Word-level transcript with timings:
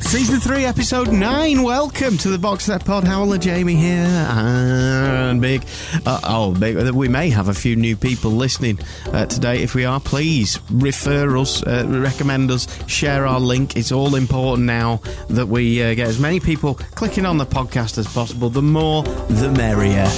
Season 0.00 0.40
3, 0.40 0.64
Episode 0.64 1.12
9. 1.12 1.62
Welcome 1.62 2.16
to 2.18 2.30
the 2.30 2.38
Box 2.38 2.64
Set 2.64 2.84
Pod. 2.84 3.04
Howler 3.04 3.38
Jamie 3.38 3.76
here. 3.76 4.04
And 4.04 5.40
Big. 5.40 5.64
Uh, 6.04 6.20
oh, 6.24 6.52
Big. 6.52 6.76
We 6.90 7.06
may 7.06 7.30
have 7.30 7.48
a 7.48 7.54
few 7.54 7.76
new 7.76 7.96
people 7.96 8.32
listening 8.32 8.80
uh, 9.12 9.26
today. 9.26 9.62
If 9.62 9.74
we 9.76 9.84
are, 9.84 10.00
please 10.00 10.58
refer 10.70 11.36
us, 11.36 11.62
uh, 11.62 11.84
recommend 11.88 12.50
us, 12.50 12.66
share 12.88 13.24
our 13.26 13.38
link. 13.38 13.76
It's 13.76 13.92
all 13.92 14.16
important 14.16 14.66
now 14.66 15.00
that 15.28 15.46
we 15.46 15.80
uh, 15.82 15.94
get 15.94 16.08
as 16.08 16.18
many 16.18 16.40
people 16.40 16.74
clicking 16.74 17.24
on 17.26 17.38
the 17.38 17.46
podcast 17.46 17.96
as 17.98 18.12
possible. 18.12 18.50
The 18.50 18.62
more, 18.62 19.04
the 19.04 19.50
merrier. 19.52 20.08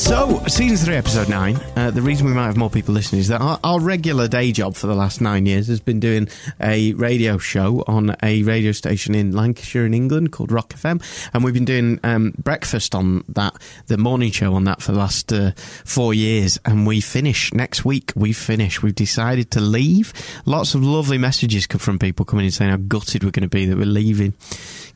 So, 0.00 0.42
season 0.46 0.78
three, 0.78 0.96
episode 0.96 1.28
nine. 1.28 1.60
Uh, 1.76 1.90
the 1.90 2.00
reason 2.00 2.26
we 2.26 2.32
might 2.32 2.46
have 2.46 2.56
more 2.56 2.70
people 2.70 2.94
listening 2.94 3.20
is 3.20 3.28
that 3.28 3.42
our, 3.42 3.60
our, 3.62 3.78
regular 3.78 4.26
day 4.28 4.50
job 4.50 4.74
for 4.74 4.86
the 4.86 4.94
last 4.94 5.20
nine 5.20 5.44
years 5.44 5.68
has 5.68 5.78
been 5.78 6.00
doing 6.00 6.26
a 6.58 6.94
radio 6.94 7.36
show 7.36 7.84
on 7.86 8.16
a 8.22 8.42
radio 8.42 8.72
station 8.72 9.14
in 9.14 9.32
Lancashire, 9.32 9.84
in 9.84 9.92
England, 9.92 10.32
called 10.32 10.50
Rock 10.50 10.70
FM, 10.70 11.02
and 11.32 11.44
we've 11.44 11.54
been 11.54 11.66
doing 11.66 12.00
um, 12.02 12.32
breakfast 12.42 12.94
on 12.94 13.24
that, 13.28 13.54
the 13.86 13.98
morning 13.98 14.32
show 14.32 14.54
on 14.54 14.64
that 14.64 14.80
for 14.80 14.92
the 14.92 14.98
last 14.98 15.32
uh, 15.34 15.52
four 15.84 16.14
years. 16.14 16.58
And 16.64 16.86
we 16.86 17.02
finish 17.02 17.52
next 17.52 17.84
week. 17.84 18.12
We 18.16 18.32
finish. 18.32 18.82
We've 18.82 18.94
decided 18.94 19.50
to 19.52 19.60
leave. 19.60 20.14
Lots 20.46 20.74
of 20.74 20.82
lovely 20.82 21.18
messages 21.18 21.66
from 21.66 21.98
people 21.98 22.24
coming 22.24 22.46
in 22.46 22.50
saying 22.50 22.70
how 22.70 22.78
gutted 22.78 23.22
we're 23.22 23.32
going 23.32 23.42
to 23.42 23.48
be 23.48 23.66
that 23.66 23.76
we're 23.76 23.84
leaving. 23.84 24.32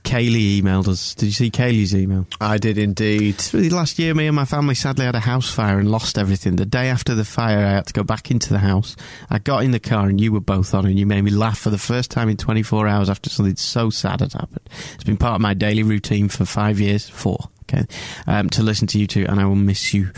Kaylee 0.05 0.61
emailed 0.61 0.87
us. 0.87 1.15
Did 1.15 1.27
you 1.27 1.33
see 1.33 1.51
Kaylee's 1.51 1.95
email? 1.95 2.27
I 2.41 2.59
did 2.59 2.79
indeed. 2.79 3.43
Last 3.53 3.99
year, 3.99 4.15
me 4.15 4.27
and 4.27 4.37
my 4.37 4.45
family 4.45 4.75
sadly 4.75 5.07
had 5.07 5.15
a 5.15 5.21
house 5.21 5.51
fire 5.51 5.79
and 5.79 5.91
lost 5.91 6.19
everything. 6.19 6.57
The 6.57 6.67
day 6.67 6.89
after 6.89 7.15
the 7.15 7.25
fire, 7.25 7.59
I 7.59 7.71
had 7.71 7.87
to 7.87 7.93
go 7.93 8.05
back 8.05 8.31
into 8.31 8.51
the 8.51 8.59
house. 8.59 8.97
I 9.31 9.39
got 9.39 9.65
in 9.65 9.71
the 9.71 9.81
car 9.81 10.07
and 10.09 10.21
you 10.21 10.31
were 10.33 10.41
both 10.41 10.75
on, 10.75 10.87
and 10.87 10.99
you 10.99 11.07
made 11.07 11.23
me 11.23 11.31
laugh 11.31 11.59
for 11.59 11.71
the 11.71 11.79
first 11.79 12.11
time 12.11 12.29
in 12.29 12.37
24 12.37 12.87
hours 12.87 13.09
after 13.09 13.31
something 13.31 13.57
so 13.57 13.91
sad 13.91 14.21
had 14.21 14.35
happened. 14.35 14.69
It's 14.95 15.05
been 15.05 15.17
part 15.17 15.37
of 15.37 15.41
my 15.41 15.55
daily 15.55 15.83
routine 15.83 16.29
for 16.29 16.45
five 16.45 16.79
years, 16.79 17.09
four, 17.09 17.49
okay, 17.63 17.87
um, 18.27 18.51
to 18.51 18.63
listen 18.63 18.87
to 18.89 18.99
you 18.99 19.07
two, 19.07 19.25
and 19.29 19.41
I 19.41 19.47
will 19.47 19.55
miss 19.57 19.95
you 19.95 20.11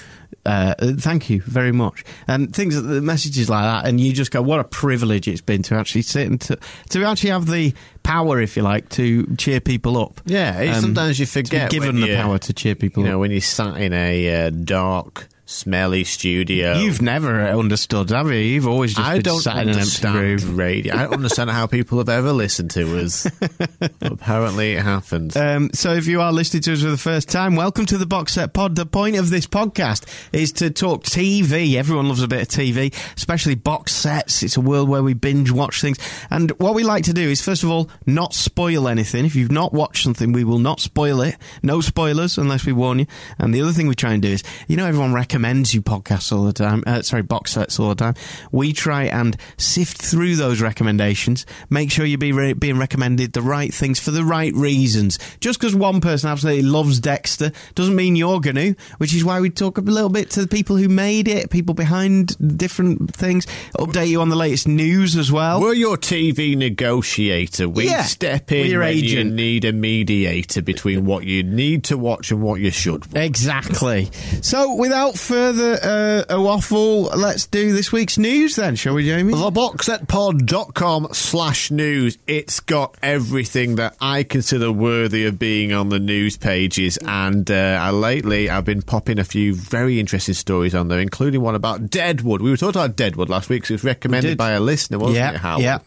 uh, 0.47 0.75
thank 0.99 1.29
you 1.29 1.41
very 1.43 1.73
much. 1.73 2.05
And 2.29 2.55
things, 2.55 2.81
the 2.81 3.01
messages 3.01 3.51
like 3.51 3.65
that, 3.65 3.89
and 3.89 4.01
you 4.01 4.13
just 4.13 4.31
go, 4.31 4.41
what 4.43 4.61
a 4.61 4.65
privilege 4.65 5.29
it's 5.29 5.41
been 5.41 5.63
to 5.65 5.75
actually 5.75 6.03
sit 6.03 6.27
and 6.27 6.41
to, 6.43 6.59
to 6.91 7.05
actually 7.05 7.31
have 7.31 7.47
the 7.47 7.75
power, 8.03 8.41
if 8.41 8.57
you 8.57 8.63
like, 8.63 8.89
to 8.91 9.27
cheer 9.37 9.61
people 9.61 9.99
up. 9.99 10.21
Yeah, 10.25 10.75
um, 10.75 10.81
sometimes 10.81 11.19
you 11.19 11.27
forget. 11.27 11.71
given 11.71 12.01
the 12.01 12.17
power 12.17 12.39
to 12.39 12.53
cheer 12.53 12.75
people 12.75 13.03
you 13.03 13.09
up. 13.09 13.13
know, 13.13 13.19
when 13.19 13.31
you 13.31 13.41
sat 13.41 13.77
in 13.81 13.93
a 13.93 14.47
uh, 14.47 14.51
dark 14.51 15.29
smelly 15.47 16.03
studio. 16.03 16.75
You've 16.75 17.01
never 17.01 17.41
understood, 17.47 18.11
have 18.11 18.27
you? 18.27 18.35
You've 18.35 18.67
always 18.67 18.95
just 18.95 19.07
I 19.07 19.19
don't 19.21 19.41
sat 19.41 19.63
in 19.63 19.69
an 19.71 19.79
empty 19.79 20.09
room. 20.09 20.57
Radio. 20.57 20.95
I 20.95 21.05
don't 21.05 21.15
understand 21.15 21.51
how 21.51 21.69
people 21.69 21.99
have 21.99 22.09
ever 22.09 22.33
listened 22.33 22.73
to 22.73 22.99
us. 22.99 23.27
Apparently, 24.03 24.73
it 24.75 24.83
happened. 24.83 25.37
Um, 25.37 25.71
so, 25.73 25.95
if 25.95 26.09
you 26.09 26.21
are 26.21 26.33
listening 26.33 26.63
to 26.65 26.73
us 26.73 26.83
for 26.83 26.91
the 26.91 26.99
first 26.99 27.29
time, 27.29 27.55
welcome 27.55 27.87
to 27.87 27.97
the 27.97 28.07
Box 28.07 28.35
Set 28.35 28.53
Pod. 28.53 28.75
The 28.75 28.85
point 28.85 29.17
of 29.17 29.31
this 29.31 29.47
podcast 29.47 30.05
is 30.33 30.53
to 30.55 30.71
talk 30.71 31.05
TV. 31.05 31.77
Everyone 31.77 32.09
loves 32.09 32.23
a 32.23 32.29
bit 32.29 32.43
of 32.43 32.49
TV, 32.49 32.93
especially 33.17 33.55
box 33.55 33.93
sets. 33.93 34.43
It's 34.43 34.57
a 34.57 34.61
world 34.61 34.89
where 34.89 35.03
we 35.03 35.15
binge 35.15 35.53
watch 35.53 35.81
things. 35.81 35.99
And 36.29 36.51
what 36.59 36.75
we 36.75 36.83
like 36.83 37.05
to 37.05 37.13
do 37.13 37.23
is, 37.23 37.41
first 37.41 37.63
of 37.63 37.71
all, 37.71 37.89
not 38.05 38.35
spoil 38.35 38.89
anything. 38.89 39.25
If 39.25 39.37
you've 39.37 39.53
not 39.53 39.73
watched 39.73 40.03
something, 40.03 40.33
we 40.33 40.43
will 40.43 40.59
not 40.59 40.81
spoil 40.81 41.21
it. 41.21 41.37
No 41.63 41.81
spoilers 41.81 42.37
unless 42.37 42.67
we 42.67 42.73
warn 42.73 42.99
you. 42.99 43.07
And 43.39 43.55
the 43.55 43.63
other 43.63 43.73
thing 43.73 43.87
we 43.87 43.95
try 43.95 44.13
and 44.13 44.23
do 44.23 44.31
is, 44.31 44.43
you 44.67 44.77
know, 44.77 44.87
everyone 44.87 45.15
recommends 45.15 45.36
recommends 45.37 45.75
you 45.75 45.83
podcasts 45.83 46.33
all 46.33 46.45
the 46.45 46.53
time, 46.55 46.83
uh, 46.87 47.03
sorry, 47.03 47.21
box 47.21 47.53
sets 47.53 47.79
all 47.79 47.91
the 47.91 47.95
time. 47.95 48.15
We 48.53 48.73
try 48.73 49.05
and 49.05 49.37
sift 49.59 50.01
through 50.01 50.37
those 50.37 50.63
recommendations, 50.63 51.45
make 51.69 51.91
sure 51.91 52.07
you're 52.07 52.17
be 52.17 52.33
re- 52.33 52.55
being 52.55 52.79
recommended 52.79 53.35
the 53.35 53.43
right 53.43 53.73
things 53.73 54.01
for 54.01 54.13
the 54.13 54.25
right 54.25 54.55
reasons. 54.55 55.19
Just 55.41 55.61
because 55.61 55.75
one 55.75 56.01
person 56.01 56.31
absolutely 56.31 56.63
loves 56.63 57.01
Dexter 57.01 57.53
doesn't 57.75 57.95
mean 57.95 58.17
you're 58.17 58.41
going 58.41 58.57
to, 58.57 58.75
which 58.97 59.15
is 59.15 59.27
why 59.27 59.39
we 59.43 59.51
talk 59.51 59.77
a 59.77 59.83
little 59.83 60.09
bit 60.09 60.31
to 60.31 60.41
the 60.41 60.49
people 60.49 60.75
who 60.79 60.89
made 60.89 61.29
it, 61.29 61.51
people 61.51 61.75
behind 61.75 62.35
different 62.57 63.15
things, 63.15 63.47
update 63.77 64.09
you 64.09 64.23
on 64.23 64.31
the 64.31 64.37
latest 64.37 64.67
news 64.67 65.17
as 65.17 65.31
well. 65.31 65.61
We're 65.61 65.75
your 65.75 65.99
TV 65.99 66.57
negotiator. 66.57 67.69
We 67.69 67.91
yeah, 67.91 68.05
step 68.05 68.51
in 68.53 68.71
your 68.71 68.81
when 68.81 68.89
agent. 68.89 69.31
you 69.31 69.37
need 69.37 69.67
a 69.67 69.75
mediator 69.75 70.63
between 70.63 71.05
what 71.05 71.25
you 71.25 71.43
need 71.43 71.85
to 71.85 71.99
watch 71.99 72.31
and 72.31 72.41
what 72.41 72.59
you 72.59 72.71
should 72.71 73.05
watch. 73.13 73.23
Exactly. 73.23 74.09
So, 74.41 74.75
without 74.77 75.19
further 75.27 75.77
uh, 75.83 76.35
a 76.37 76.41
waffle, 76.41 77.03
let's 77.03 77.47
do 77.47 77.73
this 77.73 77.91
week's 77.91 78.17
news 78.17 78.55
then, 78.55 78.77
shall 78.77 78.95
we, 78.95 79.05
Jamie? 79.05 79.33
Theboxsetpod.com 79.33 81.09
slash 81.11 81.73
news. 81.73 82.17
It's 82.29 82.61
got 82.61 82.97
everything 83.03 83.75
that 83.75 83.97
I 84.01 84.23
consider 84.23 84.71
worthy 84.71 85.27
of 85.27 85.37
being 85.37 85.73
on 85.73 85.89
the 85.89 85.99
news 85.99 86.37
pages. 86.37 86.97
And 86.99 87.51
uh, 87.51 87.91
lately, 87.93 88.49
I've 88.49 88.65
been 88.65 88.83
popping 88.83 89.19
a 89.19 89.25
few 89.25 89.53
very 89.53 89.99
interesting 89.99 90.35
stories 90.35 90.77
on 90.77 90.87
there, 90.87 91.01
including 91.01 91.41
one 91.41 91.57
about 91.57 91.91
Deadwood. 91.91 92.41
We 92.41 92.51
were 92.51 92.57
talking 92.57 92.81
about 92.81 92.95
Deadwood 92.95 93.29
last 93.29 93.49
week, 93.49 93.67
so 93.67 93.73
it 93.73 93.77
was 93.77 93.85
recommended 93.85 94.39
by 94.39 94.53
a 94.53 94.61
listener, 94.61 95.01
wasn't 95.01 95.17
yeah, 95.17 95.33
it, 95.33 95.39
Howard? 95.39 95.63
Yeah. 95.63 95.79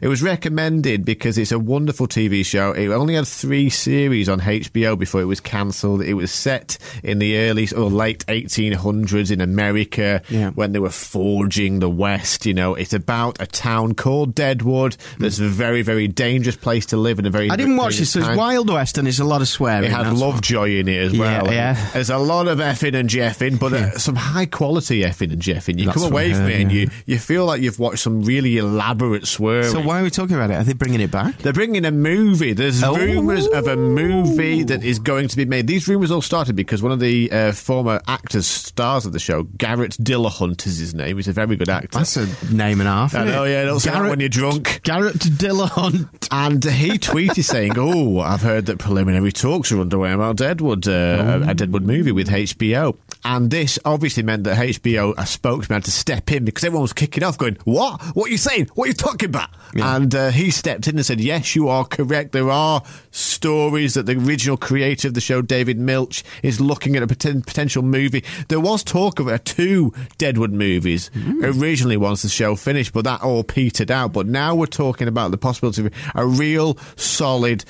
It 0.00 0.06
was 0.06 0.22
recommended 0.22 1.04
because 1.04 1.38
it's 1.38 1.50
a 1.50 1.58
wonderful 1.58 2.06
TV 2.06 2.46
show. 2.46 2.70
It 2.70 2.86
only 2.90 3.14
had 3.14 3.26
three 3.26 3.68
series 3.68 4.28
on 4.28 4.38
HBO 4.40 4.96
before 4.96 5.22
it 5.22 5.24
was 5.24 5.40
cancelled. 5.40 6.02
It 6.02 6.14
was 6.14 6.30
set 6.30 6.78
in 7.02 7.18
the 7.18 7.36
early 7.36 7.66
or 7.76 7.90
late 7.90 8.24
1800s 8.26 8.75
1800s 8.76 9.30
in 9.30 9.40
America 9.40 10.22
yeah. 10.28 10.50
when 10.50 10.72
they 10.72 10.78
were 10.78 10.90
forging 10.90 11.80
the 11.80 11.90
West. 11.90 12.46
You 12.46 12.54
know, 12.54 12.74
it's 12.74 12.92
about 12.92 13.40
a 13.40 13.46
town 13.46 13.94
called 13.94 14.34
Deadwood 14.34 14.96
that's 15.18 15.38
a 15.38 15.48
very, 15.48 15.82
very 15.82 16.08
dangerous 16.08 16.56
place 16.56 16.86
to 16.86 16.96
live 16.96 17.18
in 17.18 17.26
a 17.26 17.30
very. 17.30 17.50
I 17.50 17.56
didn't 17.56 17.76
watch 17.76 17.96
this. 17.98 18.12
So 18.12 18.20
it's 18.20 18.36
Wild 18.36 18.70
West 18.70 18.98
and 18.98 19.08
it's 19.08 19.18
a 19.18 19.24
lot 19.24 19.40
of 19.40 19.48
swearing. 19.48 19.84
It 19.84 19.92
had 19.92 20.12
Lovejoy 20.12 20.78
in 20.78 20.88
it 20.88 20.98
as 20.98 21.18
well. 21.18 21.46
Yeah, 21.46 21.74
yeah. 21.74 21.90
There's 21.92 22.10
a 22.10 22.18
lot 22.18 22.48
of 22.48 22.58
effing 22.58 22.94
and 22.94 23.08
jeffing, 23.08 23.58
but 23.58 23.72
uh, 23.72 23.98
some 23.98 24.16
high 24.16 24.46
quality 24.46 25.00
effing 25.00 25.32
and 25.32 25.42
jeffing. 25.42 25.78
You 25.78 25.86
that's 25.86 25.98
come 25.98 26.12
away 26.12 26.32
from 26.32 26.48
it 26.48 26.60
and 26.60 26.72
you, 26.72 26.88
you 27.06 27.18
feel 27.18 27.46
like 27.46 27.60
you've 27.60 27.78
watched 27.78 28.00
some 28.00 28.22
really 28.22 28.58
elaborate 28.58 29.26
swearing. 29.26 29.70
So 29.70 29.80
why 29.80 30.00
are 30.00 30.02
we 30.02 30.10
talking 30.10 30.36
about 30.36 30.50
it? 30.50 30.54
Are 30.54 30.64
they 30.64 30.72
bringing 30.72 31.00
it 31.00 31.10
back? 31.10 31.38
They're 31.38 31.52
bringing 31.52 31.84
a 31.84 31.90
movie. 31.90 32.52
There's 32.52 32.82
oh. 32.82 32.96
rumours 32.96 33.46
of 33.48 33.66
a 33.66 33.76
movie 33.76 34.62
that 34.64 34.84
is 34.84 34.98
going 34.98 35.28
to 35.28 35.36
be 35.36 35.44
made. 35.44 35.66
These 35.66 35.88
rumours 35.88 36.10
all 36.10 36.22
started 36.22 36.56
because 36.56 36.82
one 36.82 36.92
of 36.92 37.00
the 37.00 37.30
uh, 37.30 37.52
former 37.52 38.00
actors 38.06 38.65
stars 38.66 39.06
of 39.06 39.12
the 39.12 39.18
show. 39.18 39.44
Garrett 39.44 39.92
Dillahunt 39.92 40.66
is 40.66 40.78
his 40.78 40.94
name. 40.94 41.16
He's 41.16 41.28
a 41.28 41.32
very 41.32 41.56
good 41.56 41.68
actor. 41.68 41.98
That's 41.98 42.16
a 42.16 42.26
name 42.52 42.80
and 42.80 42.88
a 42.88 42.92
half. 42.92 43.14
I 43.14 43.24
know, 43.24 43.44
yeah. 43.44 43.64
Don't 43.64 43.80
say 43.80 43.90
that 43.90 44.02
when 44.02 44.20
you're 44.20 44.28
drunk. 44.28 44.80
Garrett 44.82 45.16
Dillahunt. 45.16 46.28
And 46.30 46.62
he 46.64 46.90
tweeted 46.98 47.44
saying, 47.44 47.74
"Oh, 47.76 48.20
I've 48.20 48.42
heard 48.42 48.66
that 48.66 48.78
preliminary 48.78 49.32
talks 49.32 49.70
are 49.72 49.80
underway 49.80 50.12
about 50.12 50.36
Deadwood, 50.36 50.86
uh, 50.88 51.44
a 51.46 51.54
Deadwood 51.54 51.84
movie 51.84 52.12
with 52.12 52.28
HBO." 52.28 52.96
And 53.24 53.50
this 53.50 53.78
obviously 53.84 54.22
meant 54.22 54.44
that 54.44 54.56
HBO, 54.56 55.14
a 55.16 55.26
spokesman, 55.26 55.76
had 55.76 55.84
to 55.84 55.90
step 55.90 56.30
in 56.30 56.44
because 56.44 56.64
everyone 56.64 56.82
was 56.82 56.92
kicking 56.92 57.22
off, 57.22 57.38
going, 57.38 57.56
"What? 57.64 58.00
What 58.14 58.28
are 58.28 58.32
you 58.32 58.38
saying? 58.38 58.68
What 58.74 58.86
are 58.86 58.88
you 58.88 58.94
talking 58.94 59.28
about?" 59.28 59.50
Yeah. 59.74 59.96
And 59.96 60.14
uh, 60.14 60.30
he 60.30 60.50
stepped 60.50 60.88
in 60.88 60.96
and 60.96 61.06
said, 61.06 61.20
"Yes, 61.20 61.54
you 61.54 61.68
are 61.68 61.84
correct. 61.84 62.32
There 62.32 62.50
are 62.50 62.82
stories 63.10 63.94
that 63.94 64.06
the 64.06 64.16
original 64.16 64.56
creator 64.56 65.08
of 65.08 65.14
the 65.14 65.20
show, 65.20 65.42
David 65.42 65.78
Milch, 65.78 66.24
is 66.42 66.60
looking 66.60 66.96
at 66.96 67.02
a 67.02 67.06
potential 67.06 67.82
movie. 67.82 68.24
There 68.48 68.55
was 68.60 68.82
talk 68.82 69.20
of 69.20 69.28
uh, 69.28 69.38
two 69.44 69.92
Deadwood 70.18 70.52
movies 70.52 71.10
mm. 71.14 71.60
originally 71.60 71.96
once 71.96 72.22
the 72.22 72.28
show 72.28 72.56
finished, 72.56 72.92
but 72.92 73.04
that 73.04 73.22
all 73.22 73.44
petered 73.44 73.90
out. 73.90 74.12
But 74.12 74.26
now 74.26 74.54
we're 74.54 74.66
talking 74.66 75.08
about 75.08 75.30
the 75.30 75.38
possibility 75.38 75.86
of 75.86 75.92
a 76.14 76.26
real 76.26 76.76
solid 76.96 77.64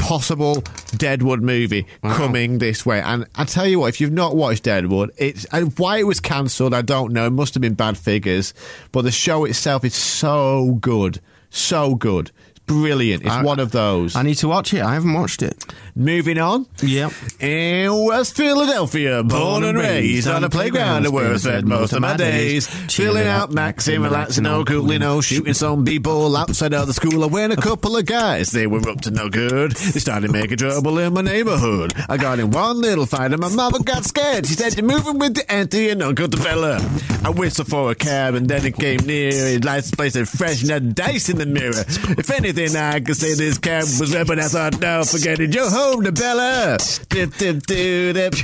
possible 0.00 0.62
Deadwood 0.96 1.42
movie 1.42 1.86
wow. 2.02 2.16
coming 2.16 2.58
this 2.58 2.84
way. 2.84 3.00
And 3.00 3.26
I 3.36 3.44
tell 3.44 3.66
you 3.66 3.80
what, 3.80 3.88
if 3.88 4.00
you've 4.00 4.12
not 4.12 4.34
watched 4.34 4.64
Deadwood, 4.64 5.12
it's 5.18 5.46
why 5.76 5.98
it 5.98 6.04
was 6.04 6.20
cancelled. 6.20 6.74
I 6.74 6.82
don't 6.82 7.12
know. 7.12 7.26
It 7.26 7.30
must 7.30 7.54
have 7.54 7.60
been 7.60 7.74
bad 7.74 7.98
figures, 7.98 8.54
but 8.92 9.02
the 9.02 9.10
show 9.10 9.44
itself 9.44 9.84
is 9.84 9.94
so 9.94 10.78
good, 10.80 11.20
so 11.50 11.94
good 11.94 12.30
brilliant. 12.66 13.22
It's 13.24 13.32
I- 13.32 13.42
one 13.42 13.58
of 13.58 13.72
those. 13.72 14.14
I 14.16 14.22
need 14.22 14.36
to 14.36 14.48
watch 14.48 14.72
it. 14.74 14.82
I 14.82 14.94
haven't 14.94 15.12
watched 15.12 15.42
it. 15.42 15.64
Moving 15.96 16.38
on. 16.38 16.66
Yep. 16.82 17.12
In 17.40 18.04
West 18.04 18.36
Philadelphia, 18.36 19.22
born 19.22 19.64
and 19.64 19.76
raised 19.76 20.28
on 20.28 20.44
a 20.44 20.48
playground 20.48 21.06
where 21.12 21.32
I 21.32 21.36
spent 21.36 21.66
most 21.66 21.92
of 21.92 22.00
my 22.00 22.16
days. 22.16 22.68
Chilling 22.88 23.26
out, 23.26 23.50
maxing, 23.50 24.02
relaxing, 24.02 24.44
no 24.44 24.64
cooling, 24.64 25.00
no 25.00 25.20
shooting 25.20 25.52
some 25.52 25.84
people 25.84 26.36
outside 26.36 26.72
of 26.72 26.86
the 26.86 26.94
school. 26.94 27.22
I 27.24 27.26
went 27.26 27.52
a 27.52 27.56
couple 27.56 27.96
of 27.96 28.06
guys, 28.06 28.50
they 28.50 28.66
were 28.66 28.88
up 28.88 29.00
to 29.02 29.10
no 29.10 29.28
good. 29.28 29.72
They 29.72 29.98
started 29.98 30.30
making 30.30 30.58
trouble 30.58 30.98
in 30.98 31.12
my 31.12 31.22
neighborhood. 31.22 31.92
I 32.08 32.16
got 32.16 32.38
in 32.38 32.50
one 32.50 32.80
little 32.80 33.04
fight 33.06 33.32
and 33.32 33.40
my 33.40 33.48
mother 33.48 33.82
got 33.82 34.04
scared. 34.04 34.46
She 34.46 34.54
said, 34.54 34.76
You're 34.76 34.86
moving 34.86 35.18
with 35.18 35.34
the 35.34 35.50
auntie 35.52 35.90
and 35.90 36.02
Uncle 36.02 36.28
the 36.28 36.36
Fella. 36.36 36.76
I 37.24 37.30
whistled 37.30 37.68
for 37.68 37.90
a 37.90 37.94
cab 37.94 38.34
and 38.34 38.48
then 38.48 38.64
it 38.64 38.76
came 38.76 39.00
near. 39.00 39.30
It 39.32 39.64
lights 39.64 39.90
the 39.90 39.96
place 39.96 40.14
and 40.14 40.28
fresh 40.28 40.62
and 40.62 40.70
had 40.70 40.94
dice 40.94 41.28
in 41.28 41.38
the 41.38 41.46
mirror. 41.46 41.84
If 42.16 42.30
anything, 42.30 42.59
I 42.68 43.00
could 43.00 43.16
say 43.16 43.34
this 43.34 43.56
cab 43.58 43.84
was 43.98 44.12
but 44.26 44.38
I 44.38 44.48
thought, 44.48 44.80
no, 44.80 45.02
forget 45.04 45.40
it. 45.40 45.54
You're 45.54 45.70
home 45.70 46.04
to 46.04 46.12
Bella. 46.12 46.76
Dip, 47.08 47.34
dip, 47.36 47.62
dip. 47.64 48.34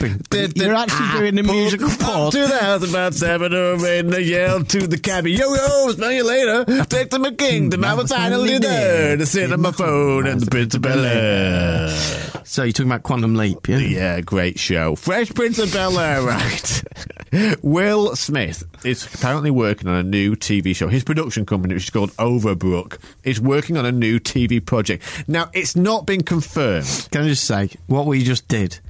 You're 0.00 0.74
actually 0.74 1.18
doing 1.18 1.34
the 1.34 1.42
musical 1.42 1.90
pause. 1.90 2.32
To 2.32 2.46
the 2.46 2.58
house 2.58 2.88
about 2.88 3.14
seven 3.14 3.52
or 3.54 3.74
eight, 3.86 4.00
and 4.00 4.14
I 4.14 4.18
yelled 4.18 4.68
to 4.70 4.86
the 4.86 4.98
cabbie, 4.98 5.32
"Yo 5.32 5.54
yo, 5.54 5.90
smell 5.92 6.12
you 6.12 6.24
later." 6.24 6.64
Take 6.86 7.10
to 7.10 7.18
my 7.18 7.32
kingdom, 7.32 7.84
I 7.84 7.94
was 7.94 8.10
finally 8.10 8.58
there 8.58 9.16
to 9.16 9.26
sit 9.26 9.52
on 9.52 9.60
my 9.60 9.72
phone 9.72 10.26
and 10.26 10.40
the 10.40 10.50
Prince 10.50 10.74
of 10.74 10.82
Bel 10.82 11.04
Air. 11.04 11.88
So 12.44 12.64
you're 12.64 12.72
talking 12.72 12.90
about 12.90 13.02
Quantum 13.04 13.36
Leap, 13.36 13.68
yeah? 13.68 13.78
Yeah, 13.78 14.20
great 14.22 14.58
show. 14.58 14.96
Fresh 14.96 15.34
Prince 15.34 15.58
of 15.58 15.72
Bel 15.72 15.98
Air, 15.98 16.22
right? 16.22 16.82
Will 17.62 18.16
Smith 18.16 18.64
is 18.84 19.06
apparently 19.14 19.50
working 19.52 19.88
on 19.88 19.94
a 19.94 20.02
new 20.02 20.34
TV 20.34 20.74
show. 20.74 20.88
His 20.88 21.04
production 21.04 21.46
company, 21.46 21.74
which 21.74 21.84
is 21.84 21.90
called 21.90 22.10
Overbrook, 22.16 22.98
is 23.22 23.40
working 23.40 23.76
on 23.76 23.86
a 23.86 23.92
new 23.92 24.18
TV 24.18 24.64
project. 24.64 25.04
Now, 25.28 25.48
it's 25.52 25.76
not 25.76 26.06
been 26.06 26.22
confirmed. 26.22 27.08
Can 27.12 27.22
I 27.22 27.28
just 27.28 27.44
say, 27.44 27.70
what 27.86 28.06
we 28.06 28.24
just 28.24 28.48
did, 28.48 28.80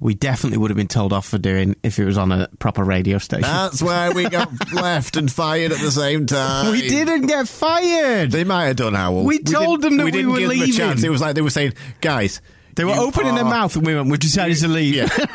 we 0.00 0.14
definitely 0.14 0.58
would 0.58 0.70
have 0.70 0.76
been 0.76 0.88
told 0.88 1.12
off 1.12 1.26
for 1.26 1.38
doing 1.38 1.76
if 1.82 1.98
it 1.98 2.04
was 2.06 2.16
on 2.16 2.32
a 2.32 2.48
proper 2.58 2.82
radio 2.82 3.18
station. 3.18 3.42
That's 3.42 3.82
why 3.82 4.10
we 4.10 4.28
got 4.28 4.50
left 4.72 5.16
and 5.16 5.30
fired 5.30 5.72
at 5.72 5.78
the 5.78 5.90
same 5.90 6.26
time. 6.26 6.72
we 6.72 6.88
didn't 6.88 7.26
get 7.26 7.46
fired. 7.46 8.30
They 8.30 8.44
might 8.44 8.66
have 8.66 8.76
done, 8.76 8.94
Hywel. 8.94 9.24
We 9.24 9.38
told 9.40 9.82
them 9.82 9.98
that 9.98 10.04
we 10.04 10.10
didn't 10.10 10.32
were 10.32 10.38
give 10.38 10.48
them 10.48 10.58
a 10.58 10.64
leaving. 10.64 11.04
It 11.04 11.10
was 11.10 11.20
like 11.20 11.34
they 11.34 11.42
were 11.42 11.50
saying, 11.50 11.74
guys. 12.00 12.40
They 12.76 12.84
were 12.84 12.94
you 12.94 13.00
opening 13.00 13.34
their 13.34 13.44
mouth 13.44 13.74
and 13.76 13.84
we 13.84 13.94
went, 13.94 14.08
we 14.10 14.16
decided 14.16 14.56
to 14.58 14.68
leave. 14.68 14.94
Yeah. 14.94 15.08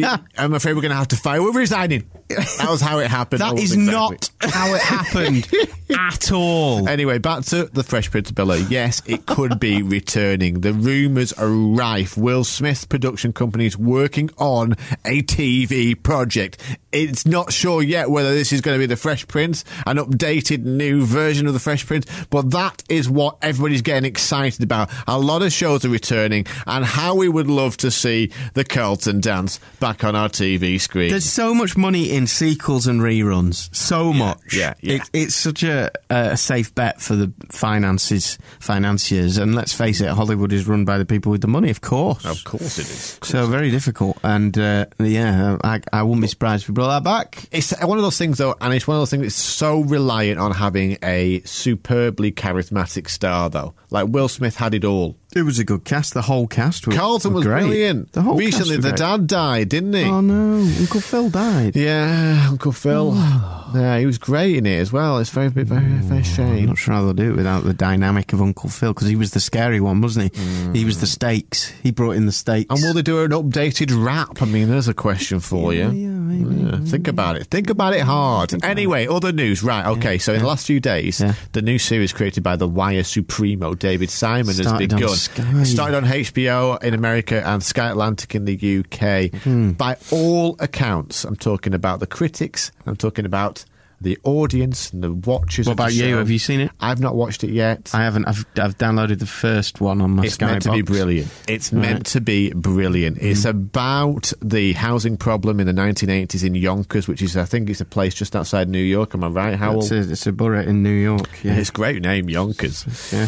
Uh, 0.00 0.18
I'm 0.36 0.54
afraid 0.54 0.74
we're 0.74 0.80
going 0.80 0.90
to 0.90 0.96
have 0.96 1.08
to 1.08 1.16
fire. 1.16 1.42
We're 1.42 1.52
resigning. 1.52 2.10
That 2.36 2.68
was 2.70 2.80
how 2.80 2.98
it 2.98 3.08
happened. 3.08 3.40
That 3.40 3.58
is 3.58 3.70
was 3.70 3.76
not 3.76 4.30
how 4.40 4.74
it 4.74 4.80
happened 4.82 5.48
at 5.90 6.32
all. 6.32 6.88
Anyway, 6.88 7.18
back 7.18 7.44
to 7.46 7.64
the 7.66 7.82
Fresh 7.82 8.10
Prince 8.10 8.30
of 8.30 8.36
Bel 8.36 8.52
Air. 8.52 8.58
Yes, 8.68 9.02
it 9.06 9.26
could 9.26 9.58
be 9.60 9.82
returning. 9.82 10.60
The 10.60 10.72
rumours 10.72 11.32
are 11.32 11.48
rife. 11.48 12.16
Will 12.16 12.44
Smith's 12.44 12.84
production 12.84 13.32
company 13.32 13.66
is 13.66 13.76
working 13.76 14.30
on 14.38 14.72
a 15.04 15.22
TV 15.22 16.00
project. 16.00 16.60
It's 16.92 17.24
not 17.24 17.52
sure 17.52 17.82
yet 17.82 18.10
whether 18.10 18.30
this 18.34 18.52
is 18.52 18.60
going 18.60 18.76
to 18.76 18.80
be 18.80 18.86
the 18.86 18.96
Fresh 18.96 19.28
Prince, 19.28 19.64
an 19.86 19.96
updated 19.96 20.64
new 20.64 21.04
version 21.04 21.46
of 21.46 21.52
the 21.52 21.60
Fresh 21.60 21.86
Prince, 21.86 22.06
but 22.30 22.50
that 22.50 22.82
is 22.88 23.08
what 23.08 23.38
everybody's 23.42 23.82
getting 23.82 24.08
excited 24.08 24.62
about. 24.62 24.90
A 25.06 25.18
lot 25.18 25.42
of 25.42 25.52
shows 25.52 25.84
are 25.84 25.88
returning, 25.88 26.46
and 26.66 26.84
how 26.84 27.14
we 27.14 27.28
would 27.28 27.46
love 27.46 27.76
to 27.78 27.90
see 27.90 28.32
the 28.54 28.64
Carlton 28.64 29.20
dance 29.20 29.60
back 29.78 30.02
on 30.04 30.16
our 30.16 30.28
TV 30.28 30.80
screen. 30.80 31.10
There's 31.10 31.24
so 31.24 31.54
much 31.54 31.76
money 31.76 32.10
in 32.10 32.19
sequels 32.28 32.86
and 32.86 33.00
reruns. 33.00 33.74
So 33.74 34.12
much. 34.12 34.54
yeah, 34.54 34.74
yeah. 34.80 34.96
It, 34.96 35.10
it's 35.12 35.34
such 35.34 35.62
a, 35.62 35.90
a 36.08 36.36
safe 36.36 36.74
bet 36.74 37.00
for 37.00 37.16
the 37.16 37.32
finances, 37.50 38.38
financiers. 38.58 39.38
And 39.38 39.54
let's 39.54 39.72
face 39.72 40.00
it, 40.00 40.08
Hollywood 40.08 40.52
is 40.52 40.66
run 40.66 40.84
by 40.84 40.98
the 40.98 41.04
people 41.04 41.32
with 41.32 41.40
the 41.40 41.48
money, 41.48 41.70
of 41.70 41.80
course. 41.80 42.24
of 42.24 42.42
course 42.44 42.78
it 42.78 42.86
is. 42.86 43.18
So 43.22 43.46
very 43.46 43.70
difficult. 43.70 44.18
And 44.22 44.56
uh, 44.58 44.86
yeah, 44.98 45.58
I, 45.62 45.80
I 45.92 46.02
wouldn't 46.02 46.22
be 46.22 46.28
surprised 46.28 46.64
if 46.64 46.68
we 46.68 46.74
brought 46.74 47.02
that 47.02 47.04
back. 47.04 47.44
It's 47.52 47.72
one 47.82 47.98
of 47.98 48.02
those 48.02 48.18
things, 48.18 48.38
though, 48.38 48.56
and 48.60 48.74
it's 48.74 48.86
one 48.86 48.96
of 48.96 49.00
those 49.00 49.10
things 49.10 49.22
that's 49.22 49.34
so 49.34 49.80
reliant 49.80 50.38
on 50.38 50.52
having 50.52 50.98
a 51.02 51.40
superbly 51.42 52.32
charismatic 52.32 53.08
star, 53.08 53.50
though. 53.50 53.74
Like 53.90 54.08
Will 54.08 54.28
Smith 54.28 54.56
had 54.56 54.74
it 54.74 54.84
all. 54.84 55.16
It 55.34 55.42
was 55.42 55.58
a 55.60 55.64
good 55.64 55.84
cast. 55.84 56.12
The 56.14 56.22
whole 56.22 56.46
cast 56.48 56.86
was 56.88 56.96
Carlton 56.96 57.32
was 57.32 57.44
great. 57.44 57.60
brilliant. 57.62 58.12
The 58.12 58.22
whole 58.22 58.36
Recently, 58.36 58.76
cast 58.76 58.82
the 58.82 58.88
great. 58.88 58.98
dad 58.98 59.26
died, 59.28 59.68
didn't 59.68 59.92
he? 59.92 60.02
Oh 60.04 60.20
no, 60.20 60.60
Uncle 60.80 61.00
Phil 61.00 61.30
died. 61.30 61.76
Yeah, 61.76 62.46
Uncle 62.50 62.72
Phil. 62.72 63.12
Oh. 63.14 63.56
Yeah, 63.72 63.98
he 64.00 64.06
was 64.06 64.18
great 64.18 64.56
in 64.56 64.66
it 64.66 64.78
as 64.80 64.92
well. 64.92 65.18
It's 65.18 65.30
very, 65.30 65.46
very, 65.46 65.64
very, 65.64 65.84
oh, 65.84 65.98
very 66.02 66.18
I'm 66.18 66.24
shame. 66.24 66.66
not 66.66 66.78
sure 66.78 66.94
how 66.94 67.02
they'll 67.04 67.12
do 67.12 67.30
it 67.32 67.36
without 67.36 67.62
the 67.62 67.72
dynamic 67.72 68.32
of 68.32 68.42
Uncle 68.42 68.68
Phil 68.68 68.92
because 68.92 69.06
he 69.06 69.14
was 69.14 69.30
the 69.30 69.38
scary 69.38 69.80
one, 69.80 70.00
wasn't 70.00 70.34
he? 70.34 70.40
Mm. 70.42 70.74
He 70.74 70.84
was 70.84 71.00
the 71.00 71.06
stakes. 71.06 71.68
He 71.80 71.92
brought 71.92 72.16
in 72.16 72.26
the 72.26 72.32
stakes. 72.32 72.66
And 72.68 72.82
will 72.82 72.94
they 72.94 73.02
do 73.02 73.22
an 73.22 73.30
updated 73.30 73.92
rap? 74.04 74.42
I 74.42 74.46
mean, 74.46 74.68
there's 74.68 74.88
a 74.88 74.94
question 74.94 75.38
for 75.38 75.72
you. 75.72 75.88
yeah, 75.92 76.09
Yeah, 76.44 76.78
think 76.84 77.08
about 77.08 77.36
it. 77.36 77.46
Think 77.48 77.70
about 77.70 77.92
it 77.94 78.00
hard. 78.02 78.62
Anyway, 78.64 79.06
other 79.06 79.32
news. 79.32 79.62
Right, 79.62 79.86
okay, 79.86 80.18
so 80.18 80.32
in 80.32 80.40
the 80.40 80.46
last 80.46 80.66
few 80.66 80.80
days, 80.80 81.20
Yeah. 81.20 81.34
the 81.52 81.62
new 81.62 81.78
series 81.78 82.12
created 82.12 82.42
by 82.42 82.56
the 82.56 82.68
Wire 82.68 83.04
Supremo, 83.04 83.74
David 83.74 84.10
Simon, 84.10 84.46
has 84.56 84.58
Started 84.58 84.92
on 84.92 84.98
begun. 85.00 85.64
Started 85.64 85.96
on 85.96 86.04
HBO 86.04 86.82
in 86.82 86.94
America 86.94 87.46
and 87.46 87.62
Sky 87.62 87.90
Atlantic 87.90 88.34
in 88.34 88.44
the 88.44 88.54
UK. 88.54 89.30
Hmm. 89.42 89.70
By 89.72 89.96
all 90.10 90.56
accounts, 90.58 91.24
I'm 91.24 91.36
talking 91.36 91.74
about 91.74 92.00
the 92.00 92.06
critics, 92.06 92.72
I'm 92.86 92.96
talking 92.96 93.24
about 93.26 93.64
the 94.00 94.18
audience 94.24 94.90
and 94.92 95.02
the 95.02 95.12
watchers. 95.12 95.66
What 95.66 95.72
of 95.72 95.76
the 95.78 95.82
about 95.84 95.92
you? 95.94 96.16
Have 96.16 96.30
you 96.30 96.38
seen 96.38 96.60
it? 96.60 96.70
I've 96.80 97.00
not 97.00 97.14
watched 97.14 97.44
it 97.44 97.50
yet. 97.50 97.90
I 97.92 98.02
haven't. 98.02 98.26
I've, 98.26 98.44
I've 98.56 98.78
downloaded 98.78 99.18
the 99.18 99.26
first 99.26 99.80
one 99.80 100.00
on 100.00 100.12
my 100.12 100.24
It's 100.24 100.34
Sky 100.34 100.46
meant 100.46 100.62
to 100.62 100.72
be 100.72 100.82
brilliant. 100.82 101.28
It's 101.48 101.72
Right. 101.72 101.82
meant 101.82 102.06
to 102.06 102.20
be 102.20 102.50
brilliant. 102.52 103.18
It's 103.20 103.44
about 103.44 104.32
the 104.42 104.72
housing 104.72 105.16
problem 105.16 105.60
in 105.60 105.66
the 105.66 105.72
1980s 105.72 106.44
in 106.44 106.54
Yonkers, 106.54 107.06
which 107.08 107.22
is, 107.22 107.36
I 107.36 107.44
think, 107.44 107.68
it's 107.70 107.80
a 107.80 107.84
place 107.84 108.14
just 108.14 108.34
outside 108.34 108.68
New 108.68 108.78
York. 108.82 109.14
Am 109.14 109.22
I 109.24 109.28
right, 109.28 109.58
Hywel? 109.58 109.78
It's 109.82 109.90
a, 109.90 110.10
it's 110.12 110.26
a 110.26 110.32
borough 110.32 110.62
in 110.62 110.82
New 110.82 110.90
York. 110.94 111.28
Yeah. 111.42 111.54
It's 111.56 111.68
a 111.70 111.72
great 111.72 112.02
name, 112.02 112.28
Yonkers. 112.28 112.86
yeah. 113.12 113.24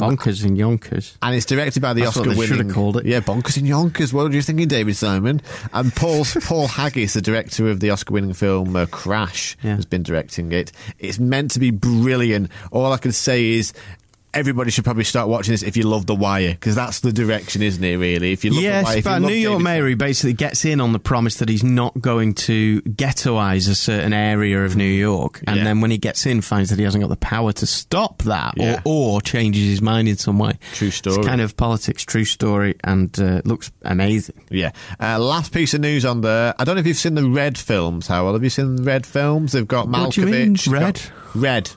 Um, 0.00 0.16
Bonkers 0.16 0.44
in 0.44 0.56
Yonkers. 0.56 1.16
and 1.22 1.34
it's 1.34 1.46
directed 1.46 1.80
by 1.82 1.92
the 1.92 2.02
That's 2.02 2.16
Oscar 2.16 2.34
should 2.46 2.58
have 2.64 2.72
called 2.72 2.98
it. 2.98 3.06
Yeah, 3.06 3.20
Bonkers 3.20 3.56
in 3.58 3.66
Yonkers. 3.66 4.12
What 4.12 4.24
were 4.28 4.32
you 4.32 4.42
thinking, 4.42 4.68
David 4.68 4.96
Simon? 4.96 5.40
And 5.72 5.94
Paul 5.94 6.24
Paul 6.42 6.68
Haggis, 6.68 7.14
the 7.14 7.22
director 7.22 7.68
of 7.68 7.80
the 7.80 7.90
Oscar 7.90 8.14
winning 8.14 8.32
film 8.34 8.76
uh, 8.76 8.86
Crash, 8.86 9.56
Yeah. 9.62 9.76
has 9.76 9.84
been 9.86 9.95
directing 10.02 10.52
it. 10.52 10.72
It's 10.98 11.18
meant 11.18 11.52
to 11.52 11.60
be 11.60 11.70
brilliant. 11.70 12.50
All 12.70 12.92
I 12.92 12.98
can 12.98 13.12
say 13.12 13.50
is. 13.50 13.72
Everybody 14.36 14.70
should 14.70 14.84
probably 14.84 15.04
start 15.04 15.28
watching 15.28 15.52
this 15.52 15.62
if 15.62 15.76
you 15.76 15.84
love 15.84 16.06
The 16.06 16.14
Wire, 16.14 16.52
because 16.52 16.74
that's 16.74 17.00
the 17.00 17.12
direction, 17.12 17.62
isn't 17.62 17.82
it? 17.82 17.96
Really, 17.96 18.32
if 18.32 18.44
you 18.44 18.50
love 18.52 18.62
The 18.62 18.82
Wire, 18.84 19.02
but 19.02 19.18
New 19.20 19.34
York 19.34 19.58
David 19.58 19.64
Mayor 19.64 19.96
basically 19.96 20.34
gets 20.34 20.64
in 20.64 20.80
on 20.80 20.92
the 20.92 20.98
promise 20.98 21.36
that 21.36 21.48
he's 21.48 21.64
not 21.64 21.98
going 22.00 22.34
to 22.34 22.82
ghettoize 22.82 23.68
a 23.68 23.74
certain 23.74 24.12
area 24.12 24.64
of 24.64 24.76
New 24.76 24.84
York, 24.84 25.42
and 25.46 25.56
Yeah. 25.58 25.64
then 25.64 25.80
when 25.80 25.90
he 25.90 25.98
gets 25.98 26.26
in, 26.26 26.40
finds 26.40 26.70
that 26.70 26.78
he 26.78 26.84
hasn't 26.84 27.02
got 27.02 27.08
the 27.08 27.16
power 27.16 27.52
to 27.52 27.66
stop 27.66 28.22
that, 28.24 28.54
Yeah. 28.56 28.80
or, 28.84 29.16
or 29.16 29.20
changes 29.22 29.64
his 29.68 29.80
mind 29.82 30.08
in 30.08 30.16
some 30.16 30.38
way. 30.38 30.58
True 30.74 30.90
story. 30.90 31.16
It's 31.18 31.26
kind 31.26 31.40
of 31.40 31.56
politics, 31.56 32.04
true 32.04 32.24
story, 32.24 32.74
and 32.84 33.18
uh, 33.18 33.40
looks 33.44 33.72
amazing. 33.82 34.40
Yeah. 34.50 34.72
Uh, 35.00 35.18
last 35.18 35.52
piece 35.52 35.72
of 35.74 35.80
news 35.80 36.04
on 36.04 36.20
there. 36.20 36.54
I 36.58 36.64
don't 36.64 36.74
know 36.76 36.80
if 36.80 36.86
you've 36.86 36.96
seen 36.96 37.14
the 37.14 37.28
Red 37.28 37.56
films, 37.56 38.08
Hywel. 38.08 38.34
Have 38.34 38.44
you 38.44 38.50
seen 38.50 38.76
the 38.76 38.82
Red 38.82 39.06
films? 39.06 39.52
They've 39.52 39.66
got 39.66 39.86
Malkovich. 39.86 40.04
What 40.04 40.12
do 40.14 40.20
you 40.20 40.26
mean, 40.26 40.52
got- 40.54 41.10
Red? 41.34 41.70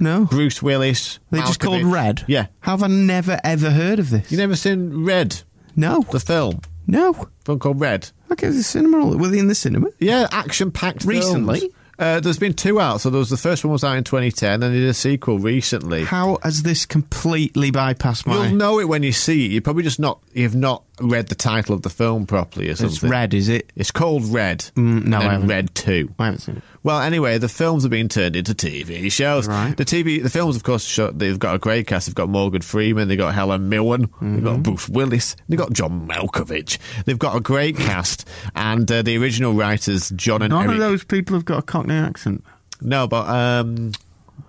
No, 0.00 0.24
Bruce 0.24 0.62
Willis. 0.62 1.18
they 1.30 1.38
just 1.40 1.60
called 1.60 1.82
Malkovich. 1.82 1.92
Red. 1.92 2.24
Yeah. 2.26 2.46
How 2.60 2.72
have 2.72 2.82
I 2.82 2.88
never 2.88 3.38
ever 3.44 3.70
heard 3.70 3.98
of 3.98 4.10
this? 4.10 4.32
You 4.32 4.38
never 4.38 4.56
seen 4.56 5.04
Red, 5.04 5.42
no, 5.76 6.02
the 6.10 6.20
film? 6.20 6.60
no. 6.86 7.28
Film 7.44 7.58
called 7.58 7.80
Red. 7.80 8.10
Okay, 8.32 8.48
the 8.48 8.62
cinema. 8.62 9.16
Were 9.16 9.28
they 9.28 9.38
in 9.38 9.48
the 9.48 9.54
cinema? 9.54 9.88
Yeah, 9.98 10.26
action 10.32 10.70
packed 10.70 11.04
Recently? 11.04 11.70
Uh, 11.98 12.18
there's 12.18 12.38
been 12.38 12.54
two 12.54 12.80
out. 12.80 13.02
So 13.02 13.10
there 13.10 13.18
was 13.18 13.28
the 13.28 13.36
first 13.36 13.62
one 13.62 13.72
was 13.72 13.84
out 13.84 13.96
in 13.98 14.04
2010, 14.04 14.62
and 14.62 14.74
they 14.74 14.78
did 14.80 14.88
a 14.88 14.94
sequel 14.94 15.38
recently. 15.38 16.04
How 16.04 16.38
has 16.42 16.62
this 16.62 16.86
completely 16.86 17.70
bypassed 17.70 18.26
my? 18.26 18.46
You'll 18.46 18.56
know 18.56 18.80
it 18.80 18.88
when 18.88 19.02
you 19.02 19.12
see 19.12 19.44
it. 19.44 19.50
You 19.50 19.60
probably 19.60 19.82
just 19.82 20.00
not 20.00 20.22
you've 20.32 20.54
not 20.54 20.82
read 21.00 21.28
the 21.28 21.34
title 21.34 21.74
of 21.74 21.82
the 21.82 21.90
film 21.90 22.26
properly 22.26 22.68
or 22.70 22.76
something. 22.76 22.94
it's 22.94 23.02
red, 23.02 23.34
is 23.34 23.48
it? 23.48 23.72
It's 23.76 23.90
called 23.90 24.24
Red. 24.26 24.60
Mm, 24.76 25.04
no, 25.06 25.18
I 25.18 25.22
haven't. 25.22 25.48
Red 25.48 25.74
Two. 25.74 26.14
I 26.18 26.26
haven't 26.26 26.40
seen 26.40 26.56
it. 26.58 26.62
Well, 26.82 27.00
anyway, 27.00 27.36
the 27.38 27.48
films 27.48 27.82
have 27.82 27.90
been 27.90 28.08
turned 28.08 28.36
into 28.36 28.54
TV 28.54 29.12
shows. 29.12 29.46
Right. 29.46 29.76
The 29.76 29.84
TV, 29.84 30.22
the 30.22 30.30
films, 30.30 30.56
of 30.56 30.62
course, 30.62 30.82
show, 30.84 31.10
they've 31.10 31.38
got 31.38 31.54
a 31.54 31.58
great 31.58 31.86
cast. 31.86 32.06
They've 32.06 32.14
got 32.14 32.28
Morgan 32.30 32.62
Freeman, 32.62 33.08
they've 33.08 33.18
got 33.18 33.34
Helen 33.34 33.68
Mirren, 33.68 34.00
they've 34.02 34.10
Mm-hmm. 34.10 34.44
got 34.44 34.62
Bruce 34.62 34.88
Willis, 34.88 35.36
they've 35.48 35.58
got 35.58 35.72
John 35.72 36.08
Malkovich. 36.08 36.78
They've 37.04 37.18
got 37.18 37.36
a 37.36 37.40
great 37.40 37.76
cast, 37.76 38.26
and 38.54 38.90
uh, 38.90 39.02
the 39.02 39.16
original 39.18 39.52
writers, 39.52 40.10
John 40.16 40.40
and 40.42 40.50
None 40.52 40.62
Eric. 40.64 40.74
of 40.74 40.78
those 40.80 41.04
people 41.04 41.36
have 41.36 41.44
got 41.44 41.58
a 41.58 41.62
Cockney 41.62 41.94
accent. 41.94 42.42
No, 42.80 43.06
but 43.06 43.28
um, 43.28 43.92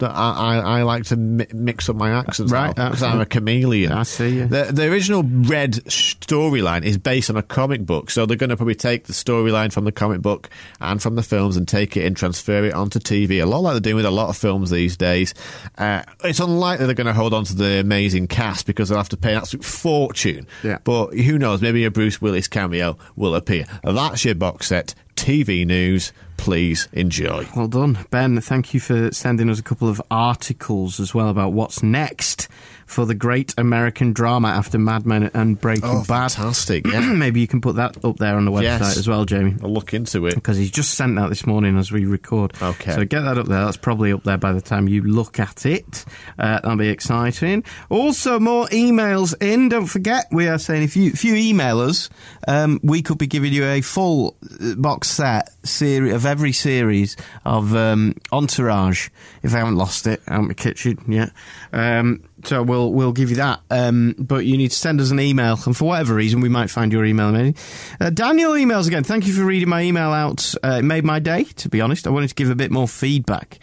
that 0.02 0.12
I, 0.12 0.58
I, 0.58 0.80
I 0.80 0.82
like 0.84 1.06
to 1.06 1.16
mi- 1.16 1.48
mix 1.54 1.90
up 1.90 1.96
my 1.96 2.12
accents. 2.12 2.52
Right, 2.52 2.76
because 2.76 3.02
I'm 3.02 3.22
a 3.22 3.26
chameleon. 3.26 3.92
I 3.92 4.04
see, 4.04 4.40
yeah. 4.40 4.46
The, 4.46 4.64
the 4.72 4.92
original 4.92 5.24
Red 5.24 5.74
storyline 5.86 6.84
is 6.84 6.98
based 6.98 7.30
on 7.30 7.38
a 7.38 7.44
comic 7.44 7.86
book, 7.86 8.12
so 8.12 8.26
they're 8.26 8.38
going 8.38 8.50
to 8.50 8.58
probably 8.58 8.76
take 8.76 9.06
the 9.06 9.14
storyline 9.14 9.72
from 9.72 9.86
the 9.86 9.92
comic 9.92 10.22
book 10.22 10.50
and 10.80 11.02
from 11.02 11.16
the 11.16 11.24
films 11.24 11.56
and 11.56 11.68
take 11.68 11.96
it 11.96 12.06
and 12.06 12.18
transfer 12.18 12.66
it 12.66 12.74
onto 12.74 13.00
TV. 13.00 13.42
A 13.42 13.46
lot 13.46 13.60
like 13.60 13.74
they're 13.74 13.80
doing 13.80 13.96
with 13.96 14.06
a 14.06 14.12
lot 14.12 14.30
of 14.30 14.38
films 14.38 14.70
these 14.70 14.98
days. 14.98 15.34
Uh, 15.78 16.04
it's 16.24 16.40
unlikely 16.40 16.86
they're 16.86 16.96
going 16.96 17.08
to 17.08 17.14
hold 17.14 17.34
on 17.34 17.46
to 17.46 17.56
the 17.56 17.80
amazing 17.80 18.28
cast 18.28 18.66
because 18.66 18.90
they'll 18.90 18.98
have 18.98 19.10
to 19.10 19.18
pay 19.18 19.32
an 19.32 19.38
absolute 19.38 19.64
fortune. 19.64 20.48
Yeah. 20.64 20.80
But 20.84 21.14
who 21.14 21.40
knows? 21.40 21.62
Maybe 21.62 21.86
a 21.86 21.92
Bruce 21.92 22.22
Willis 22.22 22.48
cameo 22.48 22.98
will 23.16 23.36
appear. 23.36 23.66
That's 23.84 24.26
your 24.26 24.36
box 24.36 24.68
set. 24.68 24.94
TV 25.16 25.66
news. 25.66 26.12
Please 26.42 26.88
enjoy. 26.92 27.48
Well 27.56 27.68
done, 27.68 28.00
Ben. 28.10 28.42
Thank 28.42 28.74
you 28.74 28.80
for 28.80 29.12
sending 29.12 29.48
us 29.48 29.60
a 29.60 29.64
couple 29.64 29.88
of 29.88 30.02
articles 30.10 31.00
as 31.00 31.14
well 31.14 31.30
about 31.30 31.54
what's 31.54 31.84
next 31.84 32.48
for 32.92 33.06
the 33.06 33.16
great 33.16 33.54
American 33.58 34.14
drama 34.14 34.50
after 34.50 34.78
Mad 34.78 35.06
Men 35.06 35.32
and 35.34 35.60
Breaking 35.60 35.84
Oh, 35.86 36.04
Bad. 36.08 36.32
fantastic, 36.32 36.86
yeah. 36.92 37.00
Maybe 37.14 37.40
you 37.40 37.48
can 37.48 37.62
put 37.62 37.76
that 37.78 38.04
up 38.04 38.18
there 38.18 38.36
on 38.36 38.46
the 38.46 38.52
website 38.52 38.62
Yes. 38.64 38.98
as 38.98 39.08
well, 39.08 39.26
Jamie. 39.26 39.56
I'll 39.64 39.72
look 39.74 39.94
into 39.94 40.26
it. 40.28 40.36
Because 40.36 40.58
he's 40.58 40.72
just 40.72 40.94
sent 40.96 41.16
that 41.16 41.30
this 41.30 41.46
morning 41.46 41.78
as 41.78 41.92
we 41.92 42.06
record. 42.06 42.54
Okay. 42.62 42.94
So 42.94 43.06
get 43.06 43.22
that 43.22 43.38
up 43.38 43.48
there. 43.48 43.66
That's 43.66 43.78
probably 43.78 44.12
up 44.12 44.24
there 44.24 44.38
by 44.38 44.52
the 44.54 44.62
time 44.62 44.88
you 44.88 45.02
look 45.04 45.40
at 45.40 45.66
it. 45.66 46.06
Uh, 46.38 46.60
that'll 46.62 46.76
be 46.76 46.90
exciting. 46.90 47.64
Also, 47.90 48.40
more 48.40 48.68
emails 48.68 49.34
in. 49.42 49.70
Don't 49.70 49.86
forget, 49.88 50.26
we 50.32 50.48
are 50.48 50.58
saying 50.60 50.84
if 50.84 50.96
you 50.96 51.12
if 51.12 51.24
you 51.24 51.36
email 51.36 51.80
us, 51.80 52.10
um, 52.48 52.80
we 52.84 53.02
could 53.02 53.18
be 53.18 53.28
giving 53.28 53.54
you 53.54 53.66
a 53.66 53.82
full 53.82 54.36
uh, 54.62 54.76
box 54.76 55.08
set 55.10 55.50
series 55.64 56.14
of 56.14 56.26
every 56.26 56.52
series 56.52 57.16
of 57.46 57.76
um, 57.76 58.16
Entourage. 58.32 59.10
If 59.44 59.54
I 59.54 59.60
haven't 59.60 59.76
lost 59.76 60.08
it 60.08 60.22
out 60.28 60.44
my 60.44 60.54
kitchen 60.54 60.98
yet. 61.08 61.32
Um, 61.74 62.24
so 62.44 62.64
we'll 62.64 62.92
we'll 62.92 63.12
give 63.12 63.30
you 63.30 63.38
that. 63.38 63.62
Um, 63.70 64.16
but 64.18 64.46
you 64.46 64.58
need 64.58 64.72
to 64.72 64.78
send 64.78 65.02
us 65.02 65.12
an 65.12 65.20
email, 65.20 65.58
and 65.66 65.76
for 65.76 65.86
whatever 65.86 66.16
reason, 66.16 66.42
we 66.42 66.50
might 66.50 66.70
find 66.70 66.92
your 66.92 67.06
email. 67.06 67.32
Maybe 67.32 67.58
uh, 68.00 68.10
Daniel 68.10 68.52
emails 68.52 68.88
again. 68.88 69.04
Thank 69.04 69.28
you 69.28 69.34
for 69.34 69.44
reading 69.44 69.70
my 69.70 69.82
email 69.82 70.12
out. 70.12 70.54
Uh, 70.64 70.80
it 70.80 70.84
made 70.84 71.04
my 71.04 71.20
day. 71.20 71.44
To 71.44 71.70
be 71.70 71.82
honest, 71.82 72.08
I 72.08 72.10
wanted 72.10 72.30
to 72.30 72.36
give 72.36 72.50
a 72.50 72.56
bit 72.56 72.72
more 72.72 72.88
feedback. 72.88 73.60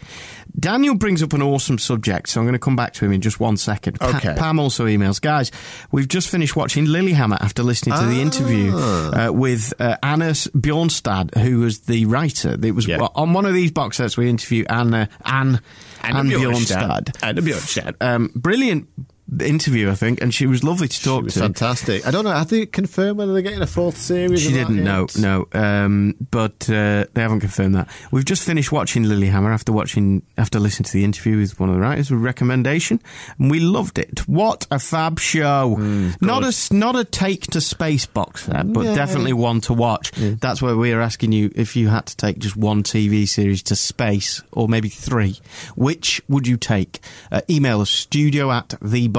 Daniel 0.59 0.95
brings 0.95 1.23
up 1.23 1.33
an 1.33 1.41
awesome 1.41 1.77
subject, 1.77 2.29
so 2.29 2.39
I'm 2.41 2.45
going 2.45 2.53
to 2.53 2.59
come 2.59 2.75
back 2.75 2.93
to 2.93 3.05
him 3.05 3.11
in 3.13 3.21
just 3.21 3.39
one 3.39 3.57
second. 3.57 3.99
Pa- 3.99 4.09
Okay. 4.19 4.35
Pam 4.37 4.59
also 4.59 4.85
emails, 4.85 5.21
guys. 5.21 5.51
We've 5.91 6.07
just 6.07 6.29
finished 6.29 6.55
watching 6.55 6.85
Lilyhammer 6.85 7.37
after 7.39 7.63
listening 7.63 7.97
to 7.99 8.05
the 8.05 8.21
interview 8.21 8.75
uh, 8.75 9.31
with 9.31 9.73
uh, 9.79 9.95
Anna 10.03 10.31
Bjornstad, 10.31 11.35
who 11.37 11.59
was 11.59 11.81
the 11.81 12.05
writer. 12.05 12.57
It 12.61 12.75
was 12.75 12.87
Yeah. 12.87 13.07
on 13.15 13.33
one 13.33 13.45
of 13.45 13.53
these 13.53 13.71
box 13.71 13.97
sets 13.97 14.17
we 14.17 14.29
interview 14.29 14.65
Anna 14.69 15.07
Anne 15.23 15.61
Anna 16.03 16.19
Anne 16.19 16.29
Bjornstad. 16.29 17.05
Bjornstad. 17.05 17.23
Anna 17.23 17.41
Bjornstad. 17.41 17.95
Um, 18.01 18.31
brilliant 18.35 18.87
interview, 19.39 19.89
I 19.89 19.95
think, 19.95 20.21
and 20.21 20.33
she 20.33 20.45
was 20.45 20.63
lovely 20.63 20.87
to 20.87 21.03
talk 21.03 21.27
to. 21.29 21.39
fantastic. 21.39 22.05
I 22.07 22.11
don't 22.11 22.23
know. 22.23 22.31
Have 22.31 22.49
they 22.49 22.65
confirmed 22.65 23.17
whether 23.17 23.33
they're 23.33 23.41
getting 23.41 23.61
a 23.61 23.67
fourth 23.67 23.97
series? 23.97 24.41
She 24.41 24.51
didn't 24.51 24.83
know, 24.83 25.07
no, 25.17 25.47
um, 25.53 26.15
but 26.31 26.69
uh, 26.69 27.05
they 27.13 27.21
haven't 27.21 27.41
confirmed 27.41 27.75
that. 27.75 27.89
We've 28.11 28.25
just 28.25 28.43
finished 28.43 28.71
watching 28.71 29.03
Lilyhammer 29.03 29.53
after 29.53 29.71
watching 29.71 30.21
after 30.37 30.59
listening 30.59 30.85
to 30.85 30.93
the 30.93 31.03
interview 31.03 31.37
with 31.37 31.59
one 31.59 31.69
of 31.69 31.75
the 31.75 31.81
writers, 31.81 32.11
a 32.11 32.15
recommendation, 32.17 33.01
and 33.37 33.51
we 33.51 33.59
loved 33.59 33.99
it. 33.99 34.27
What 34.27 34.65
a 34.71 34.79
fab 34.79 35.19
show! 35.19 35.75
not 36.21 36.43
a 36.43 36.73
not 36.73 36.95
a 36.95 37.03
take 37.03 37.47
to 37.47 37.61
space 37.61 38.05
box 38.05 38.47
but 38.47 38.83
Yeah. 38.85 38.95
definitely 38.95 39.33
one 39.33 39.61
to 39.61 39.73
watch. 39.73 40.11
That's 40.11 40.61
where 40.61 40.75
we 40.75 40.91
are 40.93 41.01
asking 41.01 41.31
you 41.33 41.51
if 41.55 41.75
you 41.75 41.87
had 41.89 42.05
to 42.07 42.15
take 42.17 42.39
just 42.39 42.55
one 42.57 42.83
TV 42.83 43.27
series 43.27 43.61
to 43.63 43.75
space, 43.75 44.41
or 44.51 44.67
maybe 44.67 44.89
three, 44.89 45.37
which 45.75 46.21
would 46.27 46.47
you 46.47 46.57
take? 46.57 46.99
Uh, 47.31 47.41
email 47.49 47.81
us 47.81 47.89
studio 47.89 48.51
at 48.51 48.73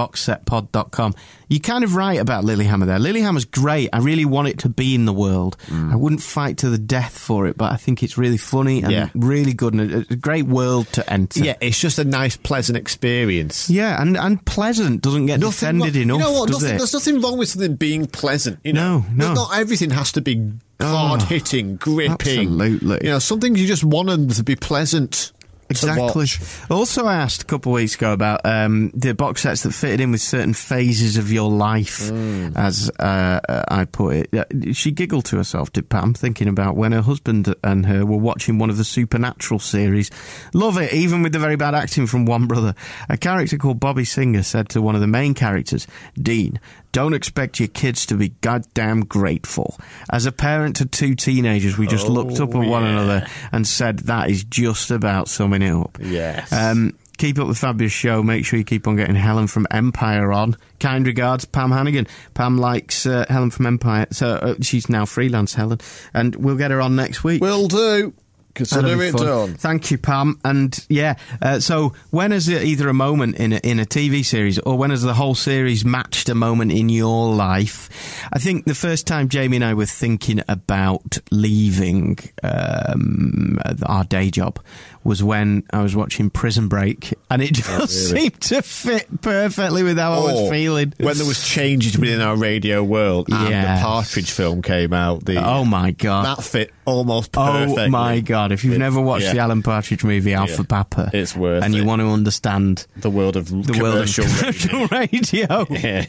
theboxsetpod.com. 0.09 1.15
You're 1.49 1.61
kind 1.61 1.83
of 1.83 1.97
right 1.97 2.21
about 2.21 2.45
Lilyhammer 2.45 2.87
there. 2.87 2.99
Lilyhammer's 2.99 3.45
great. 3.45 3.89
I 3.93 3.99
really 3.99 4.25
want 4.25 4.49
it 4.49 4.59
to 4.61 4.69
be 4.69 4.95
in 4.95 5.05
the 5.05 5.13
world. 5.13 5.57
Mm. 5.67 5.93
I 5.93 5.97
wouldn't 5.97 6.23
fight 6.23 6.59
to 6.59 6.71
the 6.71 6.79
death 6.79 7.19
for 7.19 7.47
it, 7.49 7.57
but 7.57 7.73
I 7.73 7.77
think 7.77 8.03
it's 8.05 8.17
really 8.17 8.37
funny 8.37 8.83
and 8.83 8.93
Yeah. 8.93 9.09
really 9.15 9.53
good 9.53 9.75
and 9.75 10.07
a, 10.11 10.17
great 10.17 10.45
world 10.47 10.87
to 10.93 11.13
enter. 11.13 11.41
Yeah, 11.43 11.57
it's 11.61 11.79
just 11.81 11.99
a 11.99 12.05
nice, 12.05 12.37
pleasant 12.37 12.79
experience. 12.79 13.69
Yeah, 13.69 14.01
and, 14.01 14.17
and 14.17 14.45
pleasant 14.45 15.03
doesn't 15.03 15.27
get 15.27 15.41
defended 15.41 15.97
wrong- 15.97 16.03
enough, 16.03 16.19
You 16.19 16.25
know 16.25 16.33
what? 16.41 16.51
Nothing? 16.51 16.77
There's 16.79 16.93
nothing 16.93 17.21
wrong 17.21 17.37
with 17.39 17.49
something 17.49 17.75
being 17.77 18.07
pleasant. 18.07 18.61
You 18.63 18.73
know, 18.75 19.05
No, 19.13 19.29
no. 19.29 19.35
Not 19.35 19.59
everything 19.59 19.91
has 19.91 20.13
to 20.13 20.21
be 20.21 20.53
hard 20.81 21.23
Oh, 21.23 21.25
hitting, 21.25 21.77
gripping. 21.77 22.13
absolutely. 22.13 22.99
You 23.03 23.11
know, 23.11 23.19
some 23.19 23.41
things 23.41 23.61
you 23.61 23.67
just 23.67 23.85
want 23.85 24.09
them 24.09 24.29
to 24.29 24.43
be 24.45 24.55
pleasant. 24.57 25.33
Exactly. 25.71 26.03
watch. 26.03 26.41
Also, 26.71 27.07
I 27.07 27.15
asked 27.17 27.43
a 27.43 27.47
couple 27.47 27.73
of 27.73 27.77
weeks 27.77 27.95
ago 27.95 28.13
about 28.13 28.41
um, 28.45 28.91
the 28.95 29.15
box 29.15 29.43
sets 29.43 29.63
that 29.63 29.73
fitted 29.73 30.01
in 30.01 30.11
with 30.11 30.21
certain 30.21 30.53
phases 30.55 31.17
of 31.17 31.33
your 31.33 31.51
life, 31.51 32.11
Mm. 32.11 32.57
as 32.57 32.91
uh, 32.99 33.41
uh, 33.49 33.65
I 33.69 33.85
put 33.85 34.17
it. 34.17 34.35
Uh, 34.35 34.73
She 34.73 34.91
giggled 34.91 35.25
to 35.27 35.37
herself, 35.37 35.73
did 35.73 35.89
Pam, 35.89 36.15
thinking 36.15 36.49
about 36.49 36.77
when 36.77 36.93
her 36.93 37.03
husband 37.03 37.55
and 37.63 37.87
her 37.87 38.05
were 38.05 38.17
watching 38.19 38.59
one 38.59 38.71
of 38.71 38.77
the 38.77 38.85
Supernatural 38.85 39.61
series. 39.61 40.11
Love 40.55 40.77
it, 40.79 40.93
even 40.93 41.23
with 41.23 41.33
the 41.33 41.39
very 41.39 41.57
bad 41.57 41.75
acting 41.75 42.07
from 42.07 42.25
one 42.27 42.47
brother. 42.47 42.75
A 43.09 43.17
character 43.17 43.57
called 43.59 43.79
Bobby 43.81 44.05
Singer 44.05 44.43
said 44.43 44.69
to 44.71 44.83
one 44.83 44.95
of 44.95 45.01
the 45.01 45.07
main 45.07 45.35
characters, 45.35 45.87
Dean, 46.21 46.59
don't 46.93 47.15
expect 47.15 47.61
your 47.61 47.69
kids 47.69 48.07
to 48.07 48.17
be 48.17 48.31
goddamn 48.41 49.05
grateful. 49.05 49.79
As 50.13 50.27
a 50.27 50.33
parent 50.33 50.77
to 50.77 50.87
two 50.87 51.15
teenagers, 51.15 51.79
we 51.79 51.87
just 51.87 52.09
looked 52.09 52.41
up 52.41 52.55
at 52.55 52.67
one 52.67 52.85
another 52.85 53.27
and 53.53 53.67
said 53.67 54.01
that 54.01 54.31
is 54.31 54.45
just 54.45 54.91
about 54.91 55.29
summing 55.29 55.63
it 55.63 55.73
up. 55.73 55.99
Yes. 56.01 56.53
Um, 56.53 56.97
keep 57.21 57.39
up 57.39 57.49
the 57.49 57.55
fabulous 57.55 57.93
show. 57.93 58.23
Make 58.23 58.45
sure 58.45 58.59
you 58.59 58.65
keep 58.65 58.89
on 58.89 58.97
getting 58.97 59.15
Helen 59.15 59.47
from 59.47 59.67
Empire 59.71 60.33
on. 60.33 60.57
Kind 60.81 61.07
regards, 61.07 61.45
Pam 61.45 61.71
Hannigan. 61.71 62.07
Pam 62.35 62.59
likes 62.59 63.07
uh, 63.07 63.27
Helen 63.29 63.51
from 63.51 63.67
Empire, 63.67 64.07
so 64.11 64.31
uh, 64.37 64.55
she's 64.63 64.89
now 64.89 65.05
freelance 65.05 65.55
Helen, 65.55 65.79
and 66.15 66.35
we'll 66.37 66.57
get 66.57 66.71
her 66.71 66.81
on 66.81 66.97
next 66.97 67.23
week. 67.23 67.43
Will 67.43 67.69
do. 67.69 68.15
Consider 68.55 69.01
it 69.03 69.13
fun. 69.13 69.27
done. 69.27 69.55
Thank 69.55 69.91
you, 69.91 69.99
Pam. 69.99 70.39
And 70.45 70.79
yeah, 70.89 71.15
uh, 71.41 71.61
so 71.61 71.95
when 72.11 72.33
is 72.33 72.49
it 72.49 72.63
either 72.65 72.89
a 72.89 72.95
moment 72.95 73.37
in 73.37 73.53
a, 73.53 73.57
in 73.59 73.79
a 73.79 73.85
TV 73.85 74.25
series 74.25 74.59
or 74.59 74.77
when 74.77 74.91
has 74.91 75.03
the 75.03 75.15
whole 75.15 75.35
series 75.35 75.85
matched 75.85 76.29
a 76.29 76.35
moment 76.35 76.73
in 76.73 76.89
your 76.89 77.33
life? 77.35 77.89
I 78.33 78.39
think 78.39 78.65
the 78.67 78.75
first 78.75 79.07
time 79.07 79.29
Jamie 79.29 79.57
and 79.59 79.65
I 79.65 79.75
were 79.75 79.87
thinking 79.87 80.41
about 80.49 81.19
leaving 81.31 82.19
um, 82.43 83.59
our 83.87 84.05
day 84.05 84.31
job 84.31 84.59
was 85.03 85.23
when 85.23 85.63
I 85.73 85.83
was 85.83 85.97
watching 85.97 86.29
Prison 86.29 86.69
Break, 86.69 87.15
and 87.31 87.41
it 87.41 87.53
just 87.55 88.11
seemed 88.11 88.39
to 88.43 88.61
fit 88.61 89.23
perfectly 89.23 89.83
with 89.83 89.97
how 89.99 90.13
I 90.13 90.19
was 90.33 90.51
feeling. 90.51 90.93
When 90.99 91.17
there 91.17 91.27
was 91.27 91.47
changes 91.47 91.97
within 91.99 92.21
our 92.21 92.37
radio 92.37 92.85
world 92.85 93.29
and 93.31 93.49
Yes. 93.49 93.79
the 93.81 93.85
Partridge 93.85 94.31
film 94.31 94.61
came 94.61 94.93
out, 94.93 95.25
the 95.25 95.43
oh 95.43 95.65
my 95.65 95.93
god! 95.93 96.27
that 96.27 96.45
fit 96.45 96.73
almost 96.91 97.33
perfectly. 97.33 97.85
Oh 97.85 97.89
my 97.89 98.21
god! 98.21 98.53
If 98.53 98.65
you've 98.65 98.75
It- 98.75 98.79
never 98.79 99.01
watched 99.01 99.25
yeah. 99.25 99.33
the 99.35 99.39
Alan 99.41 99.63
Partridge 99.63 100.05
movie 100.05 100.35
Alpha 100.35 100.57
Yeah. 100.59 100.65
Papa, 100.69 101.11
It's 101.13 101.35
worth 101.37 101.63
and 101.65 101.75
you 101.75 101.85
want 101.85 102.01
to 102.01 102.09
understand 102.09 102.87
The 102.97 103.11
world 103.11 103.37
of 103.37 103.49
the 103.49 103.81
world 103.81 103.99
of 103.99 104.13
commercial 104.15 104.25
commercial 104.25 104.87
radio, 104.89 105.67
Yeah. 105.71 106.05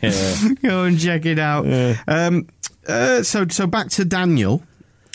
go 0.64 0.84
and 0.84 1.00
check 1.00 1.26
it 1.26 1.40
out. 1.40 1.66
Um, 2.08 2.48
uh, 2.88 3.24
so, 3.24 3.46
so 3.50 3.68
back 3.68 3.90
to 3.92 4.06
Daniel, 4.06 4.64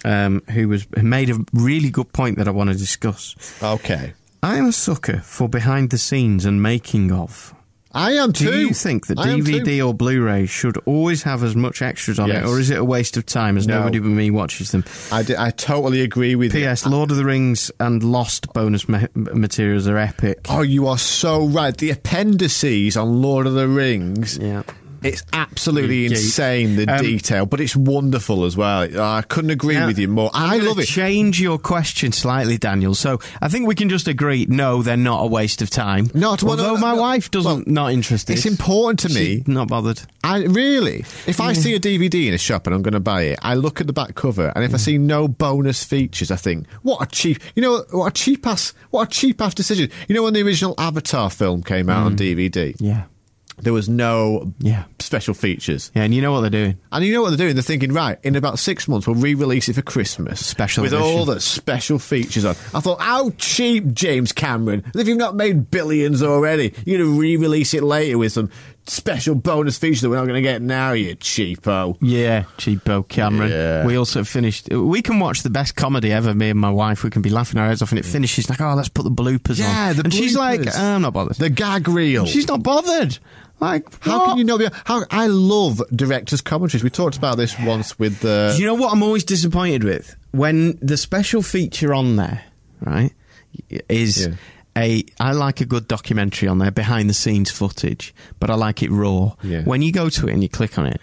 um, 0.04 0.42
who 0.50 0.68
was 0.68 0.86
who 0.94 1.02
made 1.02 1.30
a 1.30 1.38
really 1.52 1.90
good 1.90 2.12
point 2.12 2.38
that 2.38 2.46
I 2.46 2.52
want 2.52 2.70
to 2.70 2.76
discuss. 2.76 3.34
Okay. 3.62 4.12
I 4.42 4.56
am 4.58 4.66
a 4.66 4.72
sucker 4.72 5.18
for 5.24 5.48
behind 5.48 5.90
the 5.90 5.98
scenes 5.98 6.44
and 6.44 6.62
making 6.62 7.10
of. 7.10 7.52
I 7.96 8.12
am 8.12 8.32
too. 8.32 8.50
Do 8.52 8.58
you 8.58 8.74
think 8.74 9.06
that 9.08 9.18
I. 9.18 9.26
DVD 9.28 9.86
or 9.86 9.94
Blu-ray 9.94 10.46
should 10.46 10.76
always 10.86 11.22
have 11.22 11.42
as 11.42 11.56
much 11.56 11.82
extras 11.82 12.18
on 12.18 12.30
it, 12.30 12.44
or 12.44 12.60
is 12.60 12.70
it 12.70 12.78
a 12.78 12.84
waste 12.84 13.16
of 13.16 13.26
time 13.26 13.56
as 13.56 13.66
No. 13.66 13.78
nobody 13.78 13.98
but 13.98 14.08
me 14.08 14.30
watches 14.30 14.70
them? 14.70 14.84
I, 15.10 15.22
totally 15.50 16.02
agree 16.02 16.34
with 16.34 16.54
you. 16.54 16.60
P.S. 16.60 16.86
Lord 16.86 17.10
of 17.10 17.16
the 17.16 17.24
Rings 17.24 17.70
and 17.80 18.02
Lost 18.04 18.52
bonus 18.52 18.88
ma- 18.88 19.06
materials 19.14 19.88
are 19.88 19.96
epic. 19.98 20.40
Oh, 20.48 20.62
you 20.62 20.86
are 20.86 20.98
so 20.98 21.46
right. 21.46 21.76
The 21.76 21.90
appendices 21.90 22.96
on 22.96 23.22
Lord 23.22 23.46
of 23.46 23.54
the 23.54 23.66
Rings. 23.68 24.36
Yeah. 24.38 24.62
It's 25.08 25.22
absolutely 25.32 26.06
insane, 26.06 26.76
the 26.76 26.86
Um, 26.92 27.00
detail, 27.02 27.46
but 27.46 27.60
it's 27.60 27.76
wonderful 27.76 28.44
as 28.44 28.56
well. 28.56 28.82
I 29.00 29.22
couldn't 29.22 29.50
agree 29.50 29.78
with 29.84 29.98
you 29.98 30.08
more. 30.08 30.30
I 30.34 30.58
love 30.58 30.78
it. 30.78 30.86
Change 30.86 31.40
your 31.40 31.58
question 31.58 32.12
slightly, 32.12 32.58
Daniel. 32.58 32.94
So 32.94 33.20
I 33.40 33.48
think 33.48 33.66
we 33.66 33.74
can 33.74 33.88
just 33.88 34.08
agree. 34.08 34.46
No, 34.48 34.82
they're 34.82 34.96
not 34.96 35.22
a 35.22 35.26
waste 35.26 35.62
of 35.62 35.70
time. 35.70 36.10
Not- 36.14 36.42
well, 36.42 36.52
although 36.52 36.74
no, 36.74 36.80
my 36.80 36.94
no, 36.94 37.00
wife 37.00 37.30
doesn't 37.30 37.50
well, 37.50 37.62
not 37.66 37.92
interested. 37.92 38.34
It's 38.34 38.46
important 38.46 39.00
to 39.00 39.08
me. 39.08 39.36
She's 39.38 39.48
not 39.48 39.68
bothered. 39.68 40.00
I 40.24 40.38
really, 40.44 41.04
if 41.26 41.40
I 41.40 41.52
see 41.52 41.74
a 41.74 41.80
DVD 41.80 42.26
in 42.26 42.34
a 42.34 42.38
shop 42.38 42.66
and 42.66 42.74
I'm 42.74 42.82
going 42.82 42.94
to 42.94 43.00
buy 43.00 43.22
it, 43.22 43.38
I 43.42 43.54
look 43.54 43.80
at 43.80 43.86
the 43.86 43.92
back 43.92 44.14
cover, 44.16 44.52
and 44.56 44.64
if 44.64 44.74
I 44.74 44.76
see 44.76 44.98
no 44.98 45.28
bonus 45.28 45.84
features, 45.84 46.30
I 46.32 46.36
think, 46.36 46.66
what 46.82 47.00
a 47.00 47.06
cheap, 47.06 47.38
you 47.54 47.62
know, 47.62 47.84
what 47.92 48.06
a 48.08 48.10
cheap 48.12 48.44
ass, 48.46 48.72
what 48.90 49.06
a 49.08 49.10
cheap 49.10 49.40
ass 49.40 49.54
decision. 49.54 49.88
You 50.08 50.14
know, 50.16 50.24
when 50.24 50.34
the 50.34 50.42
original 50.42 50.74
Avatar 50.78 51.30
film 51.30 51.62
came 51.62 51.88
out 51.88 52.06
on 52.06 52.16
DVD, 52.16 52.74
Yeah. 52.80 53.04
There 53.62 53.72
was 53.72 53.88
no 53.88 54.52
Yeah. 54.60 54.84
special 54.98 55.34
features. 55.34 55.90
Yeah, 55.94 56.02
and 56.02 56.14
you 56.14 56.20
know 56.22 56.32
what 56.32 56.42
they're 56.42 56.50
doing. 56.50 56.76
And 56.92 57.04
you 57.04 57.12
know 57.14 57.22
what 57.22 57.30
they're 57.30 57.38
doing? 57.38 57.54
They're 57.54 57.62
thinking, 57.62 57.92
right, 57.92 58.18
in 58.22 58.36
about 58.36 58.58
six 58.58 58.86
months, 58.86 59.06
we'll 59.06 59.16
re-release 59.16 59.68
it 59.68 59.74
for 59.74 59.82
Christmas, 59.82 60.44
Special 60.44 60.82
with 60.82 60.92
edition. 60.92 61.08
all 61.18 61.24
the 61.24 61.40
special 61.40 61.98
features 61.98 62.44
on. 62.44 62.54
I 62.74 62.80
thought, 62.80 63.00
how 63.00 63.30
cheap, 63.38 63.92
James 63.94 64.32
Cameron! 64.32 64.84
If 64.94 65.08
you've 65.08 65.16
not 65.18 65.36
made 65.36 65.70
billions 65.70 66.22
already, 66.22 66.74
you're 66.84 66.98
going 66.98 67.10
to 67.14 67.18
re-release 67.20 67.72
it 67.74 67.82
later 67.82 68.18
with 68.18 68.32
some 68.32 68.50
special 68.88 69.34
bonus 69.34 69.78
feature 69.78 70.02
that 70.02 70.10
we're 70.10 70.16
not 70.16 70.24
going 70.26 70.36
to 70.36 70.42
get 70.42 70.62
now. 70.62 70.92
You 70.92 71.16
cheapo. 71.16 71.96
Yeah, 72.00 72.44
cheapo 72.58 73.06
Cameron. 73.08 73.50
Yeah. 73.50 73.86
We 73.86 73.96
also 73.96 74.24
finished. 74.24 74.68
We 74.70 75.02
can 75.02 75.18
watch 75.18 75.42
the 75.42 75.50
best 75.50 75.76
comedy 75.76 76.12
ever. 76.12 76.34
Me 76.34 76.50
and 76.50 76.60
my 76.60 76.70
wife. 76.70 77.04
We 77.04 77.10
can 77.10 77.22
be 77.22 77.30
laughing 77.30 77.58
our 77.60 77.66
heads 77.68 77.82
off, 77.82 77.90
and 77.90 77.98
it 77.98 78.04
finishes 78.04 78.48
like, 78.50 78.60
oh, 78.60 78.74
let's 78.74 78.88
put 78.88 79.02
the 79.02 79.10
bloopers 79.10 79.60
on. 79.62 79.70
Yeah, 79.70 79.92
the 79.92 80.04
and 80.04 80.14
she's 80.14 80.36
like, 80.36 80.60
bloopers. 80.60 80.78
I'm 80.78 81.02
not 81.02 81.12
bothered. 81.12 81.36
The 81.36 81.50
gag 81.50 81.88
reel. 81.88 82.26
she's 82.26 82.48
not 82.48 82.62
bothered. 82.62 83.18
Like, 83.58 83.86
How 84.04 84.18
what? 84.18 84.28
can 84.28 84.38
you 84.38 84.44
know? 84.44 84.58
The, 84.58 84.70
how 84.84 85.04
I 85.10 85.28
love 85.28 85.80
directors' 85.94 86.42
commentaries. 86.42 86.84
We 86.84 86.90
talked 86.90 87.16
about 87.16 87.38
this 87.38 87.58
once 87.58 87.98
with 87.98 88.20
the. 88.20 88.52
Do 88.54 88.60
you 88.62 88.66
know 88.68 88.74
what 88.74 88.92
I'm 88.92 89.02
always 89.02 89.24
disappointed 89.24 89.82
with? 89.82 90.14
When 90.32 90.78
the 90.82 90.98
special 90.98 91.40
feature 91.40 91.94
on 91.94 92.16
there, 92.16 92.44
right, 92.82 93.12
is 93.88 94.26
Yeah. 94.26 94.34
A. 94.76 95.04
I 95.18 95.32
like 95.32 95.60
a 95.60 95.64
good 95.64 95.88
documentary 95.88 96.48
on 96.48 96.58
there, 96.58 96.70
behind 96.70 97.08
the 97.08 97.14
scenes 97.14 97.50
footage, 97.50 98.14
but 98.38 98.50
I 98.50 98.54
like 98.54 98.82
it 98.82 98.90
raw. 98.90 99.34
Yeah. 99.42 99.62
When 99.62 99.82
you 99.82 99.92
go 99.92 100.08
to 100.08 100.28
it 100.28 100.32
and 100.32 100.42
you 100.42 100.48
click 100.48 100.78
on 100.78 100.86
it, 100.86 101.00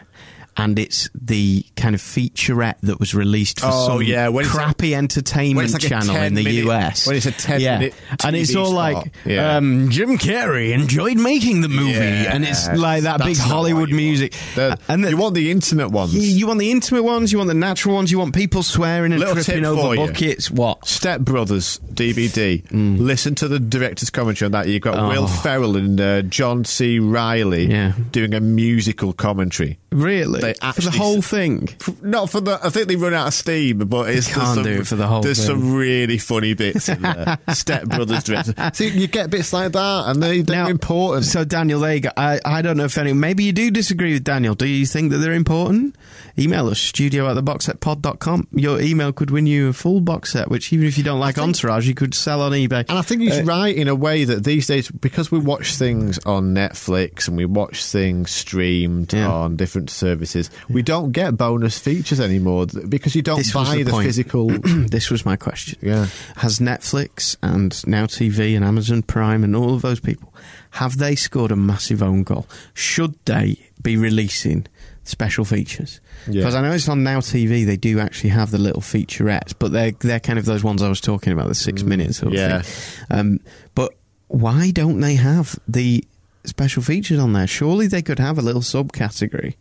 and 0.58 0.78
it's 0.78 1.10
the 1.20 1.66
kind 1.76 1.96
of 1.96 2.02
featurette 2.02 2.76
that 2.82 3.00
was 3.00 3.14
released 3.16 3.60
for 3.60 3.68
Oh, 3.70 3.88
some 3.88 4.04
yeah, 4.04 4.28
when 4.30 4.46
crappy 4.46 4.94
entertainment 4.96 5.72
when 5.72 5.74
like 5.74 5.82
channel 5.82 6.16
in 6.18 6.34
the 6.36 6.44
minute- 6.44 6.66
US. 6.66 7.08
when 7.08 7.16
it's 7.16 7.26
a 7.26 7.32
10 7.32 7.60
yeah. 7.62 7.80
minute 7.80 7.94
and 8.24 8.36
it's 8.36 8.56
all 8.56 8.68
spot. 8.72 8.94
like 8.94 9.14
Yeah. 9.26 9.58
um, 9.58 9.90
Jim 9.90 10.18
Carrey 10.18 10.72
enjoyed 10.74 11.18
making 11.18 11.62
the 11.62 11.70
movie, 11.70 11.92
Yeah, 11.92 12.34
and 12.36 12.46
it's 12.46 12.68
like 12.70 13.04
that 13.04 13.18
big 13.20 13.36
that's 13.36 13.40
what 13.40 13.48
Hollywood 13.54 13.92
music. 13.92 14.34
The- 14.56 14.78
and 14.88 15.04
the, 15.04 15.10
you 15.10 15.18
want 15.18 15.36
the 15.36 15.50
intimate 15.52 15.90
ones. 15.90 16.14
you, 16.14 16.22
you 16.22 16.48
want 16.48 16.60
the 16.60 16.72
intimate 16.72 17.04
ones, 17.04 17.32
you 17.32 17.38
want 17.40 17.48
the 17.48 17.54
natural 17.54 17.96
ones, 17.96 18.12
you 18.12 18.20
want 18.20 18.34
people 18.36 18.64
swearing 18.64 19.12
and 19.12 19.20
Little 19.20 19.36
tripping 19.44 19.66
over 19.66 19.82
for 19.82 19.96
you. 19.96 20.08
buckets. 20.08 20.52
What? 20.52 20.88
Step 20.88 21.22
Brothers 21.22 21.80
DVD. 21.94 22.64
Listen 22.72 23.36
to 23.36 23.48
the 23.48 23.60
director's 23.60 24.10
commentary 24.10 24.46
on 24.48 24.52
that. 24.54 24.68
You've 24.68 24.82
got 24.82 24.94
Mm. 24.94 25.04
Oh. 25.04 25.22
Will 25.22 25.28
Ferrell 25.28 25.76
and 25.76 26.00
uh, 26.00 26.22
John 26.24 26.64
C. 26.66 27.00
Reilly 27.00 27.92
doing 28.12 28.34
a 28.34 28.40
musical 28.40 29.14
commentary. 29.14 29.80
Really? 29.92 30.42
They 30.44 30.72
for 30.74 30.82
the 30.82 30.92
whole 30.92 31.22
thing? 31.22 31.70
Not 32.02 32.30
for 32.30 32.42
the. 32.42 32.60
I 32.64 32.70
think 32.70 32.88
they 32.88 32.96
run 32.96 33.14
out 33.14 33.28
of 33.28 33.34
steam, 33.34 33.80
but 33.80 34.10
it's 34.10 34.28
can't 34.28 34.38
there's 34.38 34.54
some, 34.56 34.64
do 34.64 34.72
it 34.82 34.88
for 34.88 34.96
the 34.96 35.08
whole 35.08 35.22
There's 35.22 35.38
thing. 35.38 35.48
some 35.48 35.74
really 35.76 36.18
funny 36.18 36.54
bits 36.54 36.90
in 36.90 37.02
there. 37.02 37.38
Step 37.54 37.86
Brothers 37.86 38.24
director. 38.24 38.54
See, 38.74 38.90
you 38.90 39.08
get 39.08 39.30
bits 39.30 39.54
like 39.54 39.72
that, 39.72 40.04
and 40.08 40.22
they, 40.22 40.42
they're 40.42 40.64
Now- 40.66 40.70
important. 40.70 41.26
So, 41.26 41.44
Daniel, 41.44 41.80
there 41.80 41.94
you 41.96 42.02
go. 42.02 42.10
I, 42.16 42.40
I 42.46 42.62
don't 42.62 42.78
know 42.78 42.86
if 42.86 42.98
any. 42.98 43.14
Maybe 43.14 43.44
you 43.44 43.54
do 43.54 43.72
disagree 43.72 44.14
with 44.14 44.24
Daniel. 44.24 44.56
Do 44.56 44.66
you 44.68 44.86
think 44.86 45.12
that 45.12 45.18
they're 45.18 45.34
important? 45.34 45.96
Email 46.38 46.68
us, 46.68 46.80
studio 46.80 47.30
at 47.30 47.38
theboxsetpod.com. 47.38 48.48
Your 48.54 48.82
email 48.82 49.14
could 49.14 49.30
win 49.32 49.46
you 49.46 49.70
a 49.70 49.74
full 49.74 50.02
box 50.02 50.32
set, 50.34 50.50
which, 50.50 50.74
even 50.74 50.88
if 50.88 50.98
you 50.98 51.04
don't 51.04 51.20
like 51.20 51.38
Entourage, 51.38 51.88
you 51.88 51.94
could 51.94 52.14
sell 52.16 52.42
on 52.42 52.52
eBay. 52.54 52.86
And 52.90 52.98
I 52.98 53.02
think 53.04 53.22
he's 53.22 53.40
Uh, 53.40 53.44
right 53.44 53.76
in 53.76 53.88
a 53.88 53.96
way 53.96 54.24
that 54.26 54.44
these 54.44 54.68
days, 54.68 54.90
because 54.90 55.32
we 55.32 55.40
watch 55.40 55.76
things 55.76 56.18
on 56.26 56.54
Netflix 56.56 57.28
and 57.28 57.38
we 57.38 57.46
watch 57.46 57.86
things 57.86 58.32
streamed 58.32 59.14
Yeah. 59.14 59.30
on 59.32 59.56
different 59.56 59.90
services, 59.90 60.33
we 60.70 60.82
don't 60.82 61.12
get 61.12 61.38
bonus 61.38 61.78
features 61.80 62.20
anymore 62.20 62.68
because 62.88 63.16
you 63.16 63.22
don't 63.22 63.38
This 63.38 63.54
buy 63.54 63.78
the 63.78 63.84
the, 63.84 64.02
physical. 64.04 64.48
this 64.64 65.10
was 65.10 65.26
my 65.26 65.36
question. 65.36 65.80
Yeah. 65.82 66.08
Has 66.38 66.60
Netflix 66.60 67.36
and 67.42 67.86
Now 67.88 68.06
TV 68.06 68.56
and 68.56 68.64
Amazon 68.66 69.02
Prime 69.04 69.44
and 69.44 69.56
all 69.56 69.74
of 69.74 69.82
those 69.82 70.00
people 70.00 70.34
have 70.72 70.98
they 70.98 71.16
scored 71.16 71.52
a 71.52 71.56
massive 71.56 72.02
own 72.02 72.24
goal? 72.24 72.48
Should 72.74 73.16
they 73.26 73.58
be 73.82 73.96
releasing 73.96 74.66
special 75.04 75.46
features? 75.46 76.00
Yeah. 76.28 76.42
Because 76.42 76.56
I 76.56 76.62
know 76.62 76.72
it's 76.72 76.90
on 76.90 77.04
Now 77.04 77.20
TV. 77.20 77.66
They 77.66 77.78
do 77.78 78.00
actually 78.00 78.32
have 78.32 78.50
the 78.52 78.58
little 78.58 78.82
featurettes, 78.82 79.54
but 79.58 79.72
they're 79.72 79.92
they're 79.92 80.20
kind 80.20 80.40
of 80.40 80.46
those 80.46 80.64
ones 80.64 80.82
I 80.82 80.90
was 80.90 81.00
talking 81.02 81.32
about, 81.34 81.48
the 81.48 81.56
six 81.56 81.84
minutes 81.84 82.18
sort 82.18 82.34
of 82.34 82.40
Mm, 82.40 82.50
yeah. 82.50 82.62
thing. 82.62 83.08
Um, 83.20 83.40
but 83.76 83.94
why 84.30 84.72
don't 84.72 85.00
they 85.00 85.14
have 85.16 85.60
the 85.68 86.04
special 86.46 86.82
features 86.82 87.20
on 87.20 87.34
there? 87.34 87.46
Surely 87.46 87.86
they 87.88 88.02
could 88.02 88.18
have 88.20 88.40
a 88.40 88.42
little 88.42 88.62
subcategory, 88.62 89.54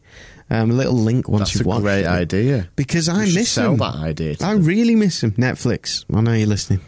um, 0.53 0.71
a 0.71 0.75
little 0.75 0.95
link 0.95 1.29
once 1.29 1.53
That's 1.53 1.55
you've 1.67 1.67
a 1.77 1.81
great 1.81 2.05
idea. 2.07 2.69
Because 2.77 3.09
I 3.09 3.25
You 3.25 3.35
miss 3.35 3.55
them. 3.55 3.77
that 3.79 3.95
idea 3.97 4.33
I 4.41 4.53
them. 4.55 4.65
really 4.65 4.95
miss 4.95 5.21
them. 5.21 5.33
Netflix. 5.33 6.05
I 6.15 6.21
know 6.21 6.33
you're 6.35 6.47
listening. 6.47 6.81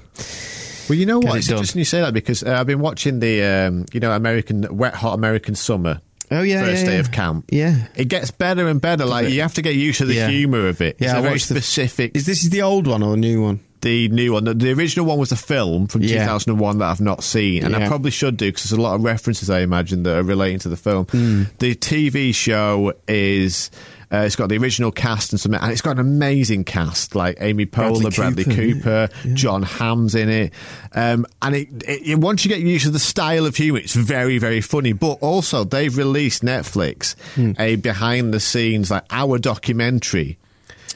Well, 0.88 0.98
you 0.98 1.06
know 1.06 1.18
what? 1.18 1.34
it 1.34 1.38
It's 1.38 1.46
done. 1.48 1.56
interesting 1.56 1.78
you 1.78 1.84
say 1.86 2.00
that 2.02 2.12
because 2.12 2.42
uh, 2.42 2.56
I've 2.60 2.66
been 2.66 2.80
watching 2.80 3.18
the, 3.20 3.42
um, 3.42 3.86
you 3.92 4.00
know, 4.00 4.12
American 4.12 4.76
wet 4.76 4.94
hot 4.94 5.14
American 5.14 5.54
summer. 5.54 6.00
Oh 6.30 6.42
yeah, 6.42 6.62
First 6.62 6.82
yeah, 6.82 6.88
day 6.88 6.94
yeah. 6.94 7.00
of 7.00 7.12
camp. 7.12 7.44
Yeah. 7.50 7.86
It 7.96 8.08
gets 8.08 8.30
better 8.30 8.66
and 8.68 8.80
better. 8.80 9.04
Like 9.04 9.28
you 9.30 9.42
have 9.42 9.54
to 9.54 9.62
get 9.62 9.74
used 9.74 9.98
to 9.98 10.04
the 10.06 10.14
Yeah. 10.14 10.28
humour 10.28 10.68
of 10.68 10.80
it. 10.80 10.96
Yeah, 10.98 11.08
it's 11.08 11.14
I 11.14 11.18
a 11.18 11.22
very 11.22 11.38
specific. 11.38 12.16
Is 12.16 12.26
this 12.26 12.42
the 12.44 12.62
old 12.62 12.86
one 12.86 13.02
or 13.02 13.12
the 13.12 13.16
new 13.18 13.42
one? 13.42 13.60
The 13.84 14.08
new 14.08 14.32
one. 14.32 14.44
The, 14.44 14.54
the 14.54 14.72
original 14.72 15.04
one 15.06 15.18
was 15.18 15.30
a 15.30 15.36
film 15.36 15.86
from 15.88 16.02
Yeah. 16.02 16.20
2001 16.24 16.78
that 16.78 16.86
I've 16.90 17.00
not 17.02 17.22
seen, 17.22 17.62
and 17.64 17.76
I 17.76 17.86
probably 17.86 18.10
should 18.10 18.36
do 18.38 18.48
because 18.48 18.64
there's 18.64 18.78
a 18.78 18.80
lot 18.80 18.94
of 18.94 19.04
references 19.04 19.50
I 19.50 19.60
imagine 19.60 20.04
that 20.04 20.16
are 20.16 20.22
relating 20.22 20.58
to 20.60 20.68
the 20.70 20.76
film. 20.76 21.04
Hmm. 21.06 21.42
The 21.58 21.74
TV 21.74 22.34
show 22.34 22.94
is. 23.06 23.70
Uh, 24.12 24.18
it's 24.18 24.36
got 24.36 24.48
the 24.48 24.56
original 24.56 24.92
cast 24.92 25.32
and 25.32 25.40
some, 25.40 25.54
and 25.54 25.72
it's 25.72 25.80
got 25.80 25.92
an 25.92 25.98
amazing 25.98 26.62
cast 26.62 27.16
like 27.16 27.36
Amy 27.40 27.66
Poehler, 27.66 28.14
Bradley 28.14 28.44
Bradley 28.44 28.44
Cooper, 28.44 29.08
Cooper, 29.08 29.34
Jon 29.34 29.62
Hamm's 29.64 30.14
in 30.14 30.28
it, 30.28 30.52
um, 30.94 31.26
and 31.42 31.56
it, 31.56 31.68
it, 31.88 32.18
once 32.20 32.44
you 32.44 32.48
get 32.48 32.60
used 32.60 32.84
to 32.84 32.90
the 32.92 32.98
style 33.00 33.44
of 33.44 33.56
humour, 33.56 33.80
it's 33.80 33.94
very, 33.94 34.38
very 34.38 34.60
funny. 34.60 34.92
But 34.92 35.14
also, 35.20 35.64
they've 35.64 35.96
released 35.96 36.42
Netflix 36.44 37.16
Hmm. 37.34 37.52
a 37.58 37.74
behind 37.76 38.32
the 38.32 38.38
scenes 38.40 38.88
like 38.90 39.02
our 39.10 39.38
documentary 39.38 40.38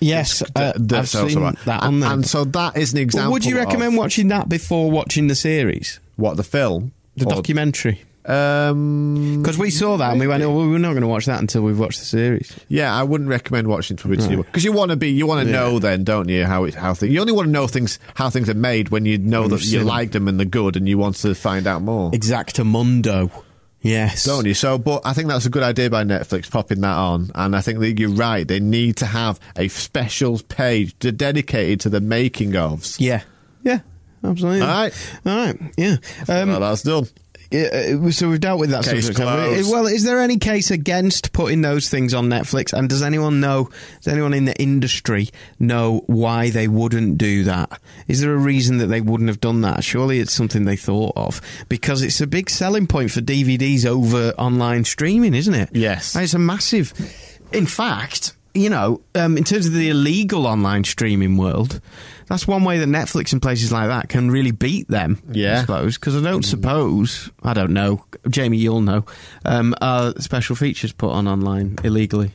Yes, 0.00 0.42
uh, 0.54 0.72
I've 0.92 1.08
seen 1.08 1.38
right. 1.40 1.56
that 1.64 1.82
on 1.82 1.94
and, 1.94 2.02
there. 2.02 2.12
and 2.12 2.26
so 2.26 2.44
that 2.44 2.76
is 2.76 2.92
an 2.92 2.98
example. 2.98 3.32
would 3.32 3.44
you 3.44 3.56
recommend 3.56 3.94
of 3.94 3.98
watching 3.98 4.28
that 4.28 4.48
before 4.48 4.90
watching 4.90 5.26
the 5.28 5.34
series, 5.34 6.00
what 6.16 6.36
the 6.36 6.44
film, 6.44 6.92
the 7.16 7.26
Or- 7.26 7.34
documentary? 7.34 8.02
Um, 8.26 9.38
Because 9.40 9.56
we 9.56 9.70
saw 9.70 9.96
that 9.96 10.10
and 10.10 10.20
we 10.20 10.26
went, 10.28 10.42
"Oh, 10.42 10.50
well, 10.54 10.68
we're 10.68 10.76
not 10.76 10.90
going 10.90 11.00
to 11.00 11.08
watch 11.08 11.24
that 11.26 11.40
until 11.40 11.62
we've 11.62 11.78
watched 11.78 11.98
the 11.98 12.04
series." 12.04 12.52
yeah, 12.68 12.94
I 12.94 13.02
wouldn't 13.02 13.30
recommend 13.30 13.68
watching 13.68 13.96
it 13.96 14.06
because 14.06 14.64
you 14.64 14.72
want 14.72 14.90
to 14.90 14.96
be, 14.96 15.08
you 15.10 15.26
want 15.26 15.46
to 15.46 15.50
Yeah. 15.50 15.58
know 15.60 15.78
then, 15.78 16.04
don't 16.04 16.28
you? 16.28 16.44
How 16.44 16.64
it, 16.64 16.74
how 16.74 16.92
things. 16.92 17.10
You 17.12 17.20
only 17.20 17.32
want 17.32 17.46
to 17.46 17.52
know 17.52 17.66
things, 17.66 17.98
how 18.14 18.28
things 18.28 18.50
are 18.50 18.54
made 18.54 18.90
when 18.90 19.06
you 19.06 19.16
know 19.16 19.48
that 19.48 19.64
you 19.64 19.80
like 19.82 20.12
them 20.12 20.28
and 20.28 20.38
they're 20.38 20.44
good, 20.46 20.76
and 20.76 20.86
you 20.86 20.98
want 20.98 21.16
to 21.16 21.34
find 21.34 21.66
out 21.66 21.80
more. 21.80 22.10
Exactamundo. 22.10 23.30
Yes. 23.80 24.24
Don't 24.24 24.44
you? 24.44 24.54
So, 24.54 24.76
but 24.78 25.02
I 25.04 25.12
think 25.12 25.28
that's 25.28 25.46
a 25.46 25.50
good 25.50 25.62
idea 25.62 25.88
by 25.88 26.04
Netflix 26.04 26.50
popping 26.50 26.80
that 26.80 26.96
on, 26.96 27.30
and 27.34 27.54
I 27.54 27.60
think 27.60 27.78
that 27.78 27.98
you're 27.98 28.10
right. 28.10 28.46
They 28.46 28.60
need 28.60 28.96
to 28.98 29.06
have 29.06 29.38
a 29.56 29.68
special 29.68 30.38
page 30.48 30.98
to- 30.98 31.12
dedicated 31.12 31.80
to 31.80 31.88
the 31.88 32.00
making 32.00 32.52
ofs. 32.52 32.96
Yeah. 32.98 33.22
Yeah. 33.62 33.80
Absolutely. 34.24 34.62
All 34.62 34.66
right. 34.66 35.12
All 35.24 35.36
right. 35.36 35.60
Yeah. 35.76 35.96
Um, 36.28 36.48
well, 36.48 36.60
that's 36.60 36.82
done. 36.82 37.06
Yeah, 37.50 37.96
uh, 38.04 38.10
so 38.10 38.28
we've 38.28 38.40
dealt 38.40 38.60
with 38.60 38.70
that 38.70 38.84
Case 38.84 39.06
subject. 39.06 39.18
we? 39.18 39.72
Well, 39.72 39.86
is 39.86 40.04
there 40.04 40.20
any 40.20 40.36
case 40.36 40.70
against 40.70 41.32
putting 41.32 41.62
those 41.62 41.88
things 41.88 42.12
on 42.12 42.28
Netflix? 42.28 42.76
And 42.76 42.88
does 42.90 43.02
anyone 43.02 43.40
know? 43.40 43.70
Does 44.02 44.12
anyone 44.12 44.34
in 44.34 44.44
the 44.44 44.60
industry 44.60 45.28
know 45.58 46.02
why 46.06 46.50
they 46.50 46.68
wouldn't 46.68 47.16
do 47.16 47.44
that? 47.44 47.80
Is 48.06 48.20
there 48.20 48.34
a 48.34 48.38
reason 48.38 48.78
that 48.78 48.86
they 48.88 49.00
wouldn't 49.00 49.28
have 49.28 49.40
done 49.40 49.62
that? 49.62 49.82
Surely 49.82 50.20
it's 50.20 50.32
something 50.32 50.66
they 50.66 50.76
thought 50.76 51.14
of 51.16 51.40
because 51.70 52.02
it's 52.02 52.20
a 52.20 52.26
big 52.26 52.50
selling 52.50 52.86
point 52.86 53.10
for 53.10 53.20
DVDs 53.20 53.86
over 53.86 54.30
online 54.32 54.84
streaming, 54.84 55.34
isn't 55.34 55.54
it? 55.54 55.70
Yes. 55.72 56.14
And 56.14 56.24
it's 56.24 56.34
a 56.34 56.38
massive. 56.38 56.92
In 57.52 57.64
fact, 57.64 58.34
you 58.52 58.68
know, 58.68 59.00
um, 59.14 59.38
in 59.38 59.44
terms 59.44 59.66
of 59.66 59.72
the 59.72 59.88
illegal 59.88 60.46
online 60.46 60.84
streaming 60.84 61.36
world, 61.36 61.80
that's 62.28 62.46
one 62.46 62.64
way 62.64 62.78
that 62.78 62.88
Netflix 62.88 63.32
and 63.32 63.40
places 63.42 63.72
like 63.72 63.88
that 63.88 64.08
can 64.08 64.30
really 64.30 64.50
beat 64.50 64.88
them. 64.88 65.20
I 65.28 65.32
Yeah. 65.32 65.60
suppose 65.62 65.96
because 65.98 66.16
I 66.16 66.20
don't 66.20 66.44
suppose 66.44 67.30
I 67.42 67.54
don't 67.54 67.72
know. 67.72 68.04
Jamie, 68.28 68.58
you'll 68.58 68.80
know. 68.82 69.04
Um, 69.44 69.74
are 69.80 70.12
special 70.18 70.56
features 70.56 70.92
put 70.92 71.10
on 71.10 71.26
online 71.26 71.76
illegally? 71.84 72.32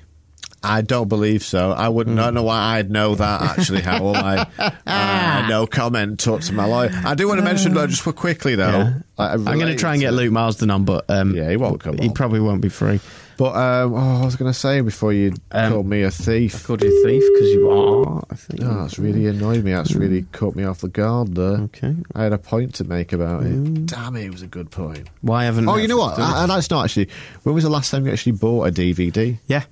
I 0.63 0.81
don't 0.81 1.07
believe 1.09 1.43
so. 1.43 1.71
I 1.71 1.89
wouldn't. 1.89 2.17
I 2.17 2.23
don't 2.25 2.33
know 2.35 2.43
why 2.43 2.77
I'd 2.77 2.89
know 2.89 3.15
that. 3.15 3.41
Actually, 3.41 3.81
Hywel. 3.81 4.15
I, 4.15 4.73
uh, 5.43 5.47
no 5.49 5.67
comment. 5.67 6.19
Talk 6.19 6.41
to 6.41 6.53
my 6.53 6.65
lawyer. 6.65 6.89
I 7.05 7.15
do 7.15 7.27
want 7.27 7.39
to 7.39 7.43
mention 7.43 7.73
though, 7.73 7.87
just 7.87 8.01
for 8.01 8.13
quickly 8.13 8.55
though. 8.55 8.69
Yeah. 8.71 8.93
like, 9.17 9.31
I'm 9.31 9.43
going 9.43 9.67
to 9.67 9.75
try 9.75 9.91
and 9.93 10.01
get 10.01 10.13
Luke 10.13 10.31
Marsden 10.31 10.69
on, 10.71 10.85
but 10.85 11.05
um, 11.09 11.35
Yeah, 11.35 11.49
he 11.49 11.57
won't 11.57 11.81
come 11.81 11.97
He 11.97 12.07
on. 12.07 12.13
probably 12.13 12.39
won't 12.39 12.61
be 12.61 12.69
free. 12.69 12.99
But 13.35 13.55
um, 13.55 13.95
oh, 13.95 14.21
I 14.21 14.25
was 14.25 14.35
going 14.35 14.51
to 14.53 14.57
say 14.57 14.81
before 14.81 15.11
you 15.11 15.33
Um, 15.51 15.71
called 15.73 15.87
me 15.87 16.03
a 16.03 16.11
thief. 16.11 16.65
called 16.65 16.83
you 16.83 16.89
a 16.89 17.03
thief 17.03 17.23
because 17.33 17.49
you 17.49 17.69
are. 17.69 18.23
I 18.29 18.35
think. 18.35 18.61
Oh, 18.63 18.81
that's 18.83 18.99
really 18.99 19.25
annoyed 19.27 19.63
me. 19.63 19.71
That's 19.71 19.95
really 19.95 20.21
caught 20.33 20.55
me 20.55 20.63
off 20.65 20.81
the 20.81 20.87
guard 20.87 21.33
there. 21.35 21.57
Okay. 21.61 21.95
I 22.13 22.23
had 22.23 22.31
a 22.33 22.37
point 22.37 22.75
to 22.75 22.83
make 22.83 23.11
about 23.11 23.43
it. 23.43 23.87
Damn 23.87 24.15
it, 24.17 24.25
it 24.25 24.31
was 24.31 24.43
a 24.43 24.47
good 24.47 24.69
point. 24.69 25.09
Why 25.21 25.45
haven't? 25.45 25.67
Oh, 25.67 25.77
you 25.77 25.87
know 25.87 25.97
what? 25.97 26.19
I, 26.19 26.43
and 26.43 26.51
that's 26.51 26.69
not 26.69 26.85
actually. 26.85 27.09
When 27.41 27.55
was 27.55 27.63
the 27.63 27.71
last 27.71 27.89
time 27.89 28.05
you 28.05 28.13
actually 28.13 28.33
bought 28.33 28.67
a 28.67 28.71
DVD? 28.71 29.37
yeah. 29.47 29.63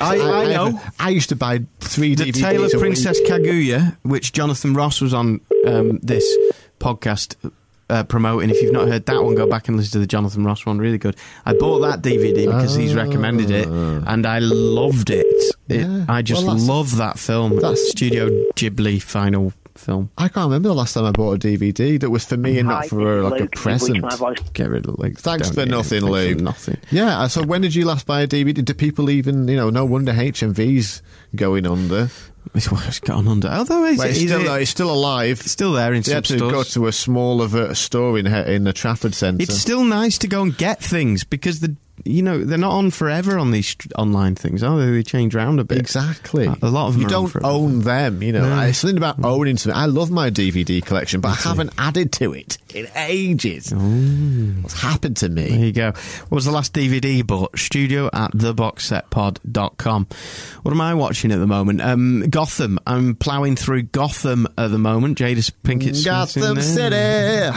I- 0.00 0.14
I 0.20 0.44
have- 0.50 0.72
know. 0.74 0.80
I 0.98 1.10
used 1.10 1.28
to 1.30 1.36
buy 1.36 1.62
three 1.80 2.14
The 2.14 2.24
DVDs. 2.32 2.40
Tale 2.40 2.64
of 2.64 2.72
a 2.72 2.76
week. 2.76 2.80
Princess 2.80 3.20
Kaguya, 3.22 3.96
which 4.02 4.32
Jonathan 4.32 4.74
Ross 4.74 5.00
was 5.00 5.14
on 5.14 5.40
um, 5.66 5.98
this 6.02 6.24
podcast 6.80 7.34
uh, 7.90 8.04
promoting. 8.04 8.50
If 8.50 8.60
you've 8.62 8.72
not 8.72 8.88
heard 8.88 9.06
that 9.06 9.22
one, 9.24 9.34
go 9.34 9.46
back 9.48 9.68
and 9.68 9.76
listen 9.76 9.92
to 9.92 9.98
the 10.00 10.06
Jonathan 10.06 10.44
Ross 10.44 10.66
one. 10.66 10.78
Really 10.78 10.98
good. 10.98 11.16
I 11.46 11.54
bought 11.54 11.78
that 11.80 12.02
DVD 12.02 12.44
because 12.46 12.74
he's 12.74 12.94
recommended 12.94 13.50
it, 13.50 13.66
and 13.66 14.26
I 14.26 14.38
loved 14.40 15.10
it. 15.10 15.26
it 15.68 15.80
Yeah. 15.86 16.04
I 16.08 16.20
just 16.22 16.46
Well, 16.46 16.58
love 16.58 16.96
that 16.96 17.18
film. 17.18 17.54
that's- 17.56 17.90
Studio 17.90 18.28
Ghibli 18.56 19.00
final 19.02 19.52
film. 19.78 20.10
I 20.18 20.28
can't 20.28 20.46
remember 20.46 20.68
the 20.68 20.74
last 20.74 20.94
time 20.94 21.04
I 21.04 21.12
bought 21.12 21.44
a 21.44 21.48
DVD 21.48 21.98
that 22.00 22.10
was 22.10 22.24
for 22.24 22.36
me 22.36 22.58
and 22.58 22.68
not 22.68 22.86
for 22.86 23.22
this 23.22 23.30
like 23.30 23.40
a 23.40 23.44
is 23.44 23.48
Luke. 23.48 23.54
You've 23.54 23.62
present. 23.62 23.92
reached 23.94 24.02
my 24.02 24.16
voice 24.16 24.38
Get 24.52 24.70
rid 24.70 24.86
of 24.86 24.98
like. 24.98 25.18
Thanks 25.18 25.48
don't 25.48 25.54
for 25.54 25.60
need 25.60 25.68
it. 25.68 25.76
nothing, 25.76 26.00
Thanks 26.00 26.36
for 26.38 26.42
Nothing. 26.42 26.76
Yeah, 26.90 27.20
uh, 27.20 27.28
so 27.28 27.42
when 27.44 27.60
did 27.62 27.74
you 27.74 27.84
last 27.84 28.06
buy 28.06 28.22
a 28.22 28.26
DVD? 28.28 28.64
Do 28.64 28.74
people 28.74 29.10
even, 29.10 29.48
you 29.48 29.56
know, 29.56 29.70
no 29.70 29.84
wonder 29.84 30.12
HMV's 30.12 31.02
going 31.34 31.66
under. 31.66 32.10
It's, 32.54 32.70
well, 32.72 32.82
it's 32.86 32.98
gone 33.00 33.28
under. 33.28 33.48
Although 33.48 33.84
is, 33.84 33.98
Well, 33.98 34.06
it, 34.06 34.10
it's, 34.10 34.20
is 34.20 34.28
still, 34.30 34.54
it- 34.54 34.62
it's 34.62 34.70
still 34.70 34.90
alive. 34.90 35.40
it's 35.40 35.50
still 35.50 35.72
there 35.72 35.92
in 35.92 36.00
They 36.02 36.12
some 36.12 36.14
had 36.14 36.24
to 36.26 36.38
go 36.38 36.62
to 36.62 36.86
a 36.86 36.92
smaller 36.92 37.74
store 37.74 38.18
in 38.18 38.26
in 38.26 38.64
the 38.64 38.72
Trafford 38.72 39.14
Centre. 39.14 39.42
It's 39.42 39.58
still 39.58 39.84
nice 39.84 40.16
to 40.18 40.28
go 40.28 40.42
and 40.42 40.56
get 40.56 40.82
things 40.82 41.24
because 41.24 41.60
the 41.60 41.76
you 42.04 42.22
know 42.22 42.44
they're 42.44 42.58
not 42.58 42.72
on 42.72 42.90
forever 42.90 43.38
on 43.38 43.50
these 43.50 43.76
online 43.96 44.34
things, 44.34 44.62
are 44.62 44.78
they? 44.78 44.90
They 44.90 45.02
change 45.02 45.34
around 45.34 45.60
a 45.60 45.64
bit. 45.64 45.78
Exactly. 45.78 46.46
A 46.46 46.68
lot 46.70 46.88
of 46.88 46.94
them 46.94 47.02
you 47.02 47.08
don't 47.08 47.34
own 47.44 47.80
them. 47.80 48.22
You 48.22 48.32
know, 48.32 48.48
No. 48.48 48.60
it's 48.62 48.78
something 48.78 48.96
about 48.96 49.22
owning 49.24 49.56
something. 49.56 49.78
I 49.80 49.86
love 49.86 50.10
my 50.10 50.30
DVD 50.30 50.80
collection, 50.84 51.20
but 51.20 51.28
I 51.30 51.48
haven't 51.48 51.70
added 51.78 52.12
to 52.14 52.32
it 52.34 52.58
in 52.74 52.86
ages. 52.96 53.72
What's 53.74 54.80
happened 54.80 55.16
to 55.18 55.28
me? 55.28 55.48
There 55.48 55.58
you 55.66 55.72
go. 55.72 55.86
What 55.90 56.32
was 56.36 56.44
the 56.44 56.50
last 56.52 56.72
DVD 56.72 57.16
you 57.18 57.24
bought? 57.24 57.58
Studio 57.58 58.10
at 58.12 58.32
theboxsetpod.com. 58.32 60.06
What 60.62 60.72
am 60.72 60.80
I 60.80 60.94
watching 60.94 61.32
at 61.32 61.38
the 61.38 61.46
moment? 61.46 61.80
Um, 61.80 62.24
Gotham. 62.30 62.78
I'm 62.86 63.14
ploughing 63.16 63.56
through 63.56 63.82
Gotham 63.84 64.46
at 64.58 64.70
the 64.70 64.78
moment. 64.78 65.18
Jada 65.18 65.50
Pinkett 65.62 66.04
Gotham. 66.04 66.60
City, 66.60 67.50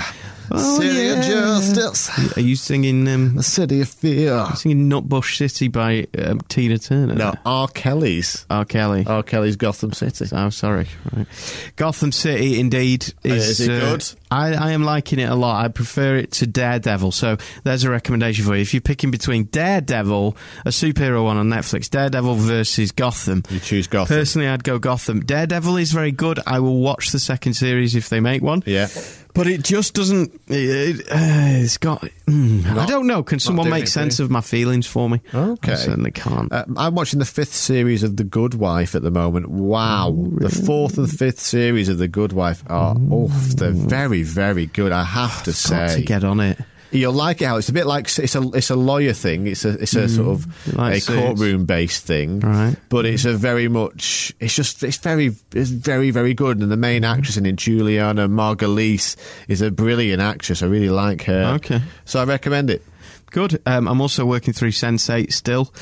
Oh, 0.49 0.79
City 0.79 1.09
of. 1.09 1.21
Justice, 1.21 2.37
Are 2.37 2.41
you 2.41 2.55
singing 2.55 3.07
um, 3.07 3.35
the 3.35 3.43
City 3.43 3.81
of 3.81 3.89
Fear. 3.89 4.47
singing 4.55 4.89
Nutbush 4.89 5.37
City 5.37 5.67
by 5.67 6.07
um, 6.17 6.39
Tina 6.49 6.77
Turner? 6.77 7.13
No, 7.15 7.33
R. 7.45 7.67
Kelly's. 7.67 8.45
R. 8.49 8.65
Kelly. 8.65 9.05
R. 9.05 9.23
Kelly's 9.23 9.55
Gotham 9.55 9.93
City. 9.93 10.25
Oh, 10.31 10.49
sorry. 10.49 10.87
Right. 11.15 11.27
Gotham 11.75 12.11
City, 12.11 12.59
indeed, 12.59 13.13
is, 13.23 13.59
Is 13.59 13.67
it 13.67 13.71
uh, 13.71 13.91
good? 13.91 14.05
I, 14.29 14.53
I 14.53 14.71
am 14.71 14.83
liking 14.83 15.19
it 15.19 15.29
a 15.29 15.35
lot. 15.35 15.63
I 15.63 15.67
prefer 15.67 16.15
it 16.15 16.31
to 16.33 16.47
Daredevil. 16.47 17.11
So 17.11 17.37
there's 17.63 17.83
a 17.83 17.89
recommendation 17.89 18.45
for 18.45 18.55
you. 18.55 18.61
If 18.61 18.73
you're 18.73 18.81
picking 18.81 19.11
between 19.11 19.45
Daredevil, 19.45 20.35
a 20.65 20.69
superhero 20.69 21.23
one 21.23 21.37
on 21.37 21.49
Netflix, 21.49 21.89
Daredevil 21.89 22.35
versus 22.35 22.91
Gotham. 22.91 23.43
You 23.49 23.59
choose 23.59 23.87
Gotham. 23.87 24.15
Personally, 24.15 24.47
I'd 24.47 24.63
go 24.63 24.79
Gotham. 24.79 25.21
Daredevil 25.21 25.77
is 25.77 25.91
very 25.91 26.11
good. 26.11 26.39
I 26.47 26.59
will 26.59 26.79
watch 26.79 27.11
the 27.11 27.19
second 27.19 27.53
series 27.53 27.95
if 27.95 28.09
they 28.09 28.19
make 28.19 28.41
one. 28.41 28.63
Yeah. 28.65 28.87
But 29.33 29.47
it 29.47 29.63
just 29.63 29.93
doesn't. 29.93 30.39
It, 30.47 30.99
uh, 31.09 31.63
it's 31.63 31.77
got. 31.77 32.01
mm, 32.27 32.65
I 32.65 32.85
don't 32.85 33.07
know. 33.07 33.23
Can 33.23 33.39
someone 33.39 33.69
make 33.69 33.87
sense 33.87 34.19
of 34.19 34.29
my 34.29 34.41
feelings 34.41 34.85
for 34.87 35.09
me? 35.09 35.21
Okay. 35.33 35.71
I 35.71 35.75
certainly 35.75 36.11
can't. 36.11 36.51
Uh, 36.51 36.65
I'm 36.75 36.95
watching 36.95 37.19
the 37.19 37.25
fifth 37.25 37.53
series 37.53 38.03
of 38.03 38.17
The 38.17 38.23
Good 38.25 38.53
Wife 38.55 38.93
at 38.93 39.03
the 39.03 39.11
moment. 39.11 39.47
Wow. 39.49 40.13
The 40.37 40.49
fourth 40.49 40.97
and 40.97 41.09
fifth 41.09 41.39
series 41.39 41.87
of 41.87 41.97
The 41.97 42.07
Good 42.09 42.33
Wife 42.33 42.63
are, 42.67 42.95
oh, 43.11 43.27
they're 43.55 43.71
very, 43.71 44.23
very 44.23 44.65
good, 44.65 44.91
I 44.91 45.03
have 45.05 45.43
to 45.43 45.51
Got 45.51 45.55
say. 45.55 45.95
to 45.95 46.01
get 46.01 46.23
on 46.23 46.39
it. 46.41 46.57
You'll 46.91 47.13
like 47.13 47.41
it 47.41 47.45
how 47.45 47.57
it's 47.57 47.69
a 47.69 47.73
bit 47.73 47.85
like 47.87 48.05
it's 48.19 48.35
a 48.35 48.41
it's 48.53 48.69
a 48.69 48.75
lawyer 48.75 49.13
thing. 49.13 49.47
It's 49.47 49.63
a 49.63 49.69
it's 49.81 49.95
a 49.95 50.09
sort 50.09 50.27
of 50.27 50.75
like 50.77 50.97
a 50.97 50.99
suits. 50.99 51.19
courtroom 51.19 51.65
based 51.65 52.05
thing, 52.05 52.41
Right. 52.41 52.75
But 52.89 53.05
it's 53.05 53.23
a 53.25 53.33
very 53.33 53.67
much 53.69 54.33
it's 54.39 54.53
just 54.55 54.83
it's 54.83 54.97
very 54.97 55.33
it's 55.53 55.69
very 55.69 56.11
very 56.11 56.33
good. 56.33 56.59
And 56.59 56.71
the 56.71 56.77
main 56.77 57.05
actress 57.05 57.37
in 57.37 57.45
it, 57.45 57.55
Julianna 57.55 58.27
Margulies, 58.27 59.15
is 59.47 59.61
a 59.61 59.71
brilliant 59.71 60.21
actress. 60.21 60.61
I 60.61 60.67
really 60.67 60.89
like 60.89 61.23
her. 61.23 61.53
Okay. 61.55 61.81
so 62.05 62.19
I 62.19 62.25
recommend 62.25 62.69
it. 62.69 62.83
Good. 63.31 63.61
Um, 63.65 63.87
I'm 63.87 64.01
also 64.01 64.25
working 64.25 64.53
through 64.53 64.71
Sense8 64.71 65.31
still. 65.31 65.73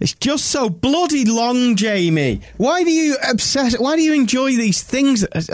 It's 0.00 0.14
just 0.14 0.46
so 0.46 0.68
bloody 0.68 1.24
long, 1.24 1.76
Jamie. 1.76 2.40
Why 2.56 2.82
do 2.82 2.90
you 2.90 3.16
obsess? 3.28 3.78
Why 3.78 3.96
do 3.96 4.02
you 4.02 4.12
enjoy 4.12 4.56
these 4.56 4.82
things? 4.82 5.24
It's 5.34 5.48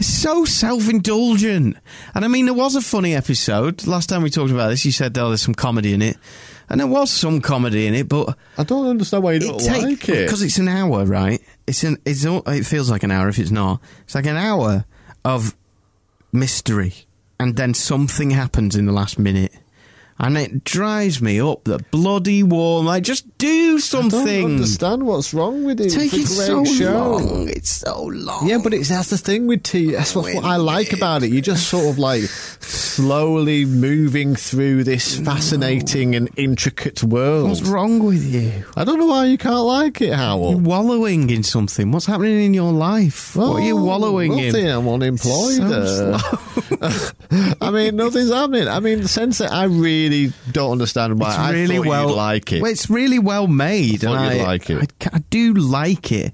so 0.00 0.44
self-indulgent. 0.44 1.76
And 2.14 2.24
I 2.24 2.28
mean, 2.28 2.44
there 2.46 2.54
was 2.54 2.76
a 2.76 2.82
funny 2.82 3.14
episode 3.14 3.86
last 3.86 4.08
time 4.08 4.22
we 4.22 4.30
talked 4.30 4.50
about 4.50 4.68
this. 4.68 4.84
You 4.84 4.92
said, 4.92 5.16
"Oh, 5.18 5.28
there's 5.28 5.42
some 5.42 5.54
comedy 5.54 5.92
in 5.94 6.02
it," 6.02 6.16
and 6.68 6.80
there 6.80 6.86
was 6.86 7.10
some 7.10 7.40
comedy 7.40 7.86
in 7.86 7.94
it, 7.94 8.08
but 8.08 8.36
I 8.58 8.64
don't 8.64 8.86
understand 8.86 9.22
why 9.24 9.32
you 9.34 9.40
don't 9.40 9.62
like 9.62 10.08
it. 10.08 10.24
because 10.26 10.42
it's 10.42 10.58
an 10.58 10.68
hour, 10.68 11.04
right? 11.04 11.40
It's 11.66 11.82
an. 11.84 11.96
It's 12.04 12.24
it 12.24 12.66
feels 12.66 12.90
like 12.90 13.02
an 13.02 13.10
hour 13.10 13.28
if 13.28 13.38
it's 13.38 13.50
not. 13.50 13.80
It's 14.04 14.14
like 14.14 14.26
an 14.26 14.36
hour 14.36 14.84
of 15.24 15.56
mystery, 16.32 16.94
and 17.38 17.56
then 17.56 17.74
something 17.74 18.30
happens 18.30 18.76
in 18.76 18.86
the 18.86 18.92
last 18.92 19.18
minute. 19.18 19.52
And 20.22 20.36
it 20.36 20.64
drives 20.64 21.22
me 21.22 21.40
up 21.40 21.64
the 21.64 21.78
bloody 21.90 22.42
wall. 22.42 22.82
Like, 22.82 23.02
just 23.04 23.24
do 23.38 23.76
I 23.76 23.80
something. 23.80 24.26
don't 24.42 24.52
understand 24.56 25.04
what's 25.04 25.32
wrong 25.32 25.64
with 25.64 25.80
it. 25.80 25.86
It's 25.96 25.96
a 25.96 26.26
so 26.26 26.64
show. 26.66 27.16
long. 27.16 27.48
It's 27.48 27.70
so 27.70 28.02
long. 28.04 28.46
Yeah, 28.46 28.58
but 28.62 28.74
it's 28.74 28.90
that's 28.90 29.08
the 29.08 29.16
thing 29.16 29.46
with 29.46 29.62
tea. 29.62 29.92
That's 29.92 30.14
what, 30.14 30.34
what 30.34 30.44
I 30.44 30.56
like 30.56 30.92
about 30.92 31.22
it. 31.22 31.28
You're 31.32 31.40
just 31.40 31.68
sort 31.68 31.86
of 31.86 31.98
like 31.98 32.24
slowly 32.24 33.64
moving 33.64 34.34
through 34.36 34.84
this 34.84 35.18
fascinating 35.18 36.14
and 36.14 36.28
intricate 36.36 37.02
world. 37.02 37.48
What's 37.48 37.62
wrong 37.62 38.00
with 38.04 38.22
you? 38.22 38.64
I 38.76 38.84
don't 38.84 38.98
know 38.98 39.06
why 39.06 39.24
you 39.24 39.38
can't 39.38 39.64
like 39.64 40.02
it, 40.02 40.08
You're 40.08 40.16
Hywel. 40.16 40.60
wallowing 40.60 41.30
in 41.30 41.42
something. 41.42 41.92
What's 41.92 42.04
happening 42.06 42.44
in 42.44 42.52
your 42.52 42.72
life? 42.72 43.36
what 43.36 43.56
are 43.56 43.60
you 43.60 43.78
Oh, 43.78 43.84
wallowing 43.84 44.32
nothing. 44.36 44.66
in? 44.66 44.70
I'm 44.70 44.86
unemployed. 44.88 45.56
So 45.56 46.18
uh. 46.82 47.10
I 47.60 47.70
mean, 47.70 47.96
nothing's 47.96 48.30
happening. 48.30 48.68
I 48.68 48.80
mean, 48.80 49.00
the 49.00 49.08
sense 49.08 49.38
that 49.38 49.52
I 49.52 49.64
really 49.64 50.09
don't 50.52 50.72
understand 50.72 51.18
why. 51.18 51.28
It's 51.28 51.38
I 51.38 51.52
really 51.52 51.78
well 51.78 52.08
you'd 52.10 52.16
like 52.16 52.52
it. 52.52 52.62
Well, 52.62 52.70
it's 52.70 52.90
really 52.90 53.18
well 53.18 53.46
made. 53.46 54.04
I 54.04 54.08
thought 54.08 54.16
and 54.16 54.34
you'd 54.34 54.42
I, 54.42 54.46
like 54.46 54.70
it. 54.70 54.92
I, 55.02 55.16
I 55.16 55.18
do 55.30 55.54
like 55.54 56.12
it. 56.12 56.32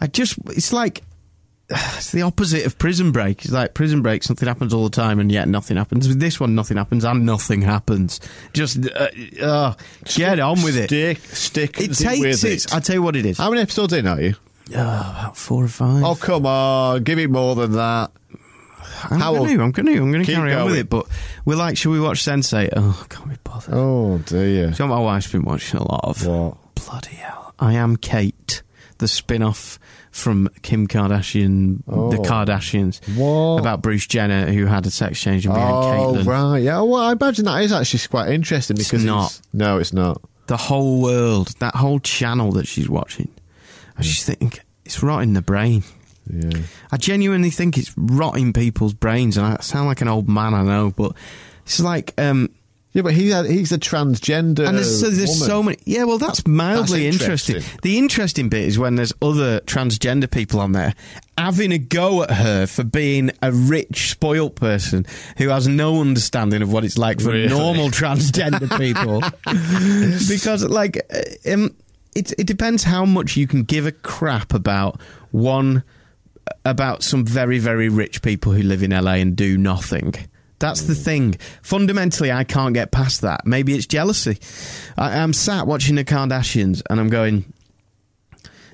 I 0.00 0.06
just, 0.06 0.38
it's 0.46 0.72
like, 0.72 1.02
it's 1.70 2.12
the 2.12 2.22
opposite 2.22 2.66
of 2.66 2.78
Prison 2.78 3.12
Break. 3.12 3.44
It's 3.44 3.52
like 3.52 3.74
Prison 3.74 4.02
Break, 4.02 4.22
something 4.22 4.46
happens 4.46 4.74
all 4.74 4.84
the 4.84 4.90
time, 4.90 5.18
and 5.18 5.32
yet 5.32 5.48
nothing 5.48 5.76
happens. 5.76 6.08
With 6.08 6.20
this 6.20 6.38
one, 6.38 6.54
nothing 6.54 6.76
happens, 6.76 7.04
and 7.04 7.24
nothing 7.24 7.62
happens. 7.62 8.20
Just, 8.52 8.86
uh, 8.90 9.08
uh, 9.42 9.74
get 10.14 10.38
on 10.40 10.62
with 10.62 10.76
it. 10.76 10.88
Stick, 10.88 11.18
stick 11.18 11.80
It 11.80 11.88
with 11.88 11.98
takes 11.98 12.44
it. 12.44 12.74
I'll 12.74 12.80
tell 12.80 12.96
you 12.96 13.02
what 13.02 13.16
it 13.16 13.26
is. 13.26 13.38
How 13.38 13.50
many 13.50 13.62
episodes 13.62 13.92
in 13.92 14.06
are 14.06 14.20
you? 14.20 14.34
Oh, 14.70 14.72
about 14.72 15.36
four 15.36 15.64
or 15.64 15.68
five. 15.68 16.02
Oh, 16.04 16.14
come 16.14 16.46
on. 16.46 17.02
Give 17.02 17.18
it 17.18 17.30
more 17.30 17.54
than 17.54 17.72
that. 17.72 18.10
I'm 19.10 19.20
how- 19.20 19.34
going 19.34 19.56
to. 19.56 19.62
I'm 19.62 19.70
going 19.72 19.86
to. 19.86 19.96
I'm 20.02 20.12
going 20.12 20.24
to 20.24 20.32
carry 20.32 20.52
on 20.54 20.66
with 20.66 20.76
it. 20.76 20.88
But 20.90 21.06
we're 21.44 21.56
like, 21.56 21.76
should 21.76 21.90
we 21.90 22.00
watch 22.00 22.22
Sensei? 22.22 22.70
Oh, 22.76 23.04
can't 23.08 23.28
be 23.28 23.36
bothered. 23.44 23.74
Oh, 23.74 24.18
dear. 24.18 24.70
Do 24.70 24.72
you 24.82 24.86
know 24.88 24.92
what 24.92 24.98
my 24.98 25.04
wife's 25.04 25.30
been 25.30 25.42
watching 25.44 25.80
a 25.80 25.90
lot 25.90 26.00
of? 26.04 26.26
What? 26.26 26.56
Bloody 26.74 27.16
hell. 27.16 27.54
I 27.58 27.74
Am 27.74 27.96
Cait, 27.96 28.62
the 28.98 29.08
spin 29.08 29.42
off 29.42 29.78
from 30.10 30.48
Kim 30.62 30.86
Kardashian, 30.86 31.84
the 31.86 31.92
Oh. 31.92 32.10
Kardashians, 32.22 33.00
What? 33.16 33.60
about 33.60 33.82
Bruce 33.82 34.06
Jenner 34.06 34.46
who 34.52 34.66
had 34.66 34.86
a 34.86 34.90
sex 34.90 35.20
change 35.20 35.44
and 35.46 35.54
became 35.54 35.68
Oh, 35.68 36.14
Caitlyn. 36.16 36.26
right. 36.26 36.58
Yeah, 36.58 36.80
well, 36.82 36.96
I 36.96 37.12
imagine 37.12 37.44
that 37.46 37.62
is 37.62 37.72
actually 37.72 38.00
quite 38.08 38.30
interesting 38.30 38.76
because 38.76 38.92
It's 39.02 39.04
not. 39.04 39.40
no, 39.52 39.78
it's 39.78 39.92
not. 39.92 40.20
The 40.46 40.56
whole 40.56 41.00
world, 41.00 41.48
that 41.58 41.74
whole 41.74 41.98
channel 42.00 42.52
that 42.52 42.66
she's 42.68 42.88
watching. 42.88 43.28
I 43.98 44.02
just 44.02 44.24
think 44.26 44.60
it's 44.84 45.02
rotting 45.02 45.32
the 45.32 45.42
brain. 45.42 45.82
Yeah. 46.30 46.62
I 46.90 46.96
genuinely 46.96 47.50
think 47.50 47.76
it's 47.78 47.92
rotting 47.96 48.52
people's 48.52 48.94
brains, 48.94 49.36
and 49.36 49.46
I 49.46 49.56
sound 49.60 49.86
like 49.88 50.00
an 50.00 50.08
old 50.08 50.28
man, 50.28 50.54
I 50.54 50.62
know, 50.62 50.92
but 50.96 51.12
it's 51.64 51.80
like. 51.80 52.12
Um, 52.18 52.50
Yeah, 52.92 53.02
but 53.02 53.12
he 53.14 53.30
had, 53.30 53.46
he's 53.46 53.72
a 53.72 53.78
transgender. 53.78 54.66
And 54.66 54.76
there's, 54.78 55.00
so 55.00 55.10
there's 55.10 55.28
woman. 55.30 55.46
so 55.48 55.62
many. 55.64 55.78
Yeah, 55.84 56.04
well, 56.04 56.18
that's 56.18 56.46
mildly 56.46 57.04
That's 57.10 57.20
interesting. 57.20 57.56
interesting. 57.56 57.80
The 57.82 57.98
interesting 57.98 58.48
bit 58.48 58.62
is 58.62 58.78
when 58.78 58.94
there's 58.94 59.12
other 59.20 59.58
transgender 59.62 60.30
people 60.30 60.60
on 60.60 60.72
there 60.72 60.94
having 61.36 61.72
a 61.72 61.78
go 61.78 62.22
at 62.22 62.30
her 62.30 62.66
for 62.68 62.84
being 62.84 63.32
a 63.42 63.50
rich, 63.50 64.12
spoilt 64.12 64.54
person 64.54 65.04
who 65.38 65.48
has 65.48 65.66
no 65.66 66.00
understanding 66.00 66.62
of 66.62 66.72
what 66.72 66.84
it's 66.84 66.96
like 66.96 67.20
for 67.20 67.32
Really? 67.32 67.48
normal 67.48 67.88
transgender 67.88 68.70
people. 68.78 69.20
because, 70.28 70.62
like, 70.64 70.98
uh, 71.12 71.52
um, 71.52 71.74
it, 72.14 72.32
it 72.38 72.46
depends 72.46 72.84
how 72.84 73.04
much 73.04 73.36
you 73.36 73.46
can 73.48 73.64
give 73.64 73.86
a 73.86 73.92
crap 73.92 74.54
about 74.54 75.00
one 75.32 75.82
about 76.64 77.02
some 77.02 77.24
very, 77.24 77.58
very 77.58 77.88
rich 77.88 78.22
people 78.22 78.52
who 78.52 78.62
live 78.62 78.82
in 78.82 78.90
LA 78.90 79.14
and 79.14 79.36
do 79.36 79.56
nothing. 79.58 80.14
That's 80.58 80.82
the 80.82 80.94
mm. 80.94 81.04
thing. 81.04 81.34
Fundamentally, 81.62 82.32
I 82.32 82.44
can't 82.44 82.74
get 82.74 82.90
past 82.90 83.20
that. 83.22 83.46
Maybe 83.46 83.74
it's 83.74 83.86
jealousy. 83.86 84.38
I, 84.96 85.18
I'm 85.18 85.32
sat 85.32 85.66
watching 85.66 85.96
the 85.96 86.04
Kardashians 86.04 86.82
and 86.88 87.00
I'm 87.00 87.10
going, 87.10 87.52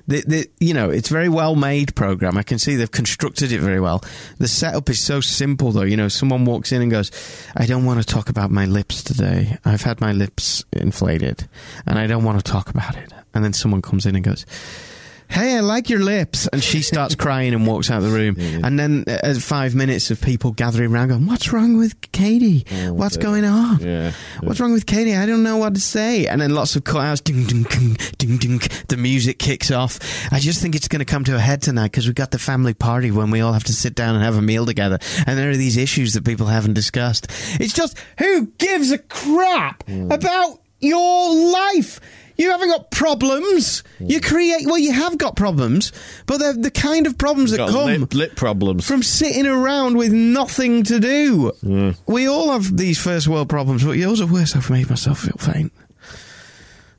the, 0.07 0.23
the, 0.27 0.49
you 0.59 0.73
know, 0.73 0.89
it's 0.89 1.09
a 1.09 1.13
very 1.13 1.29
well 1.29 1.55
made 1.55 1.95
program. 1.95 2.37
I 2.37 2.43
can 2.43 2.59
see 2.59 2.75
they've 2.75 2.89
constructed 2.89 3.51
it 3.51 3.59
very 3.59 3.79
well. 3.79 4.03
The 4.37 4.47
setup 4.47 4.89
is 4.89 4.99
so 4.99 5.21
simple, 5.21 5.71
though. 5.71 5.83
You 5.83 5.97
know, 5.97 6.07
someone 6.07 6.45
walks 6.45 6.71
in 6.71 6.81
and 6.81 6.91
goes, 6.91 7.11
I 7.55 7.65
don't 7.65 7.85
want 7.85 7.99
to 8.01 8.05
talk 8.05 8.29
about 8.29 8.51
my 8.51 8.65
lips 8.65 9.03
today. 9.03 9.57
I've 9.65 9.83
had 9.83 10.01
my 10.01 10.11
lips 10.11 10.63
inflated 10.73 11.47
and 11.85 11.97
I 11.99 12.07
don't 12.07 12.23
want 12.23 12.43
to 12.43 12.51
talk 12.51 12.69
about 12.69 12.95
it. 12.95 13.11
And 13.33 13.43
then 13.43 13.53
someone 13.53 13.81
comes 13.81 14.05
in 14.05 14.15
and 14.15 14.23
goes, 14.23 14.45
"Hey, 15.31 15.57
I 15.57 15.61
like 15.61 15.89
your 15.89 15.99
lips," 15.99 16.47
and 16.47 16.63
she 16.63 16.81
starts 16.81 17.15
crying 17.23 17.53
and 17.53 17.65
walks 17.65 17.89
out 17.89 18.03
of 18.03 18.11
the 18.11 18.17
room. 18.17 18.35
And 18.63 18.77
then 18.77 19.05
uh, 19.07 19.33
five 19.39 19.73
minutes 19.75 20.11
of 20.11 20.21
people 20.21 20.51
gathering 20.51 20.91
around, 20.91 21.09
going, 21.09 21.25
"What's 21.25 21.51
wrong 21.51 21.77
with 21.77 21.99
Katie? 22.11 22.65
What's 22.89 23.17
going 23.17 23.45
on? 23.45 23.79
Yeah. 23.79 24.11
What's 24.41 24.59
wrong 24.59 24.73
with 24.73 24.85
Katie? 24.85 25.15
I 25.15 25.25
don't 25.25 25.43
know 25.43 25.57
what 25.57 25.73
to 25.75 25.81
say." 25.81 26.27
And 26.27 26.41
then 26.41 26.53
lots 26.53 26.75
of 26.75 26.83
cutouts. 26.83 27.23
Ding, 27.23 27.45
ding, 27.45 27.63
ding, 27.63 27.97
ding, 28.17 28.37
ding. 28.37 28.59
The 28.87 28.97
music 28.97 29.39
kicks 29.39 29.71
off. 29.71 29.99
I 30.31 30.39
just 30.39 30.61
think 30.61 30.75
it's 30.75 30.87
going 30.87 30.99
to 30.99 31.05
come 31.05 31.23
to 31.25 31.35
a 31.35 31.39
head 31.39 31.61
tonight 31.61 31.91
because 31.91 32.05
we've 32.07 32.15
got 32.15 32.31
the 32.31 32.39
family 32.39 32.73
party 32.73 33.11
when 33.11 33.31
we 33.31 33.41
all 33.41 33.53
have 33.53 33.63
to 33.65 33.73
sit 33.73 33.95
down 33.95 34.15
and 34.15 34.23
have 34.23 34.37
a 34.37 34.41
meal 34.41 34.65
together, 34.65 34.99
and 35.25 35.37
there 35.37 35.49
are 35.49 35.57
these 35.57 35.77
issues 35.77 36.13
that 36.13 36.25
people 36.25 36.47
haven't 36.47 36.73
discussed. 36.73 37.27
It's 37.59 37.73
just 37.73 37.97
who 38.19 38.47
gives 38.57 38.91
a 38.91 38.97
crap 38.97 39.83
about 39.87 40.61
your 40.79 41.51
life? 41.51 41.99
You 42.41 42.49
haven't 42.49 42.69
got 42.69 42.89
problems. 42.89 43.83
You 43.99 44.17
hmm. 44.17 44.25
create. 44.25 44.65
Well, 44.65 44.79
you 44.79 44.91
have 44.93 45.19
got 45.19 45.35
problems, 45.35 45.91
but 46.25 46.39
they're 46.39 46.53
the 46.53 46.71
kind 46.71 47.05
of 47.05 47.15
problems 47.15 47.51
that 47.51 47.57
Got 47.57 47.69
come 47.69 48.01
lip, 48.01 48.13
lip 48.15 48.35
problems. 48.35 48.87
from 48.87 49.03
sitting 49.03 49.45
around 49.45 49.95
with 49.95 50.11
nothing 50.11 50.81
to 50.85 50.99
do. 50.99 51.51
Hmm. 51.61 51.91
We 52.07 52.27
all 52.27 52.51
have 52.51 52.75
these 52.75 52.97
first 52.97 53.27
world 53.27 53.47
problems, 53.47 53.83
but 53.83 53.91
yours 53.91 54.21
are 54.21 54.25
worse. 54.25 54.55
I've 54.55 54.71
made 54.71 54.89
myself 54.89 55.19
feel 55.19 55.37
faint. 55.37 55.71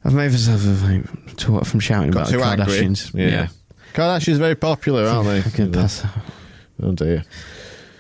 I've 0.05 0.15
made 0.15 0.31
myself 0.31 0.61
feel 0.61 0.77
faint 0.77 1.39
to 1.39 1.51
what 1.51 1.67
from 1.67 1.81
shouting 1.81 2.11
about 2.11 2.27
the 2.29 2.35
Too 2.35 2.43
angry. 2.43 2.65
Kardashians. 2.67 3.13
Yeah. 3.13 3.49
Kardashians 3.95 4.37
are 4.37 4.39
very 4.39 4.55
popular, 4.55 5.07
aren't 5.09 5.27
they? 5.27 5.39
I 5.45 5.53
can 5.53 5.73
pass. 5.73 6.07
Oh 6.81 6.93
dear. 6.93 7.25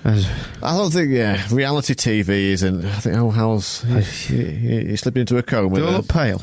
I 0.04 0.20
don't 0.60 0.92
think, 0.92 1.10
yeah, 1.10 1.44
reality 1.50 1.94
TV 1.94 2.50
isn't. 2.50 2.84
I 2.84 2.98
think, 2.98 3.16
oh, 3.16 3.30
how's. 3.30 3.84
You, 4.30 4.36
you, 4.36 4.80
you 4.90 4.96
slipping 4.96 5.22
into 5.22 5.38
a 5.38 5.42
coma. 5.42 5.76
Do 5.76 5.82
I 5.82 5.86
there. 5.86 5.96
look 5.98 6.08
pale? 6.08 6.42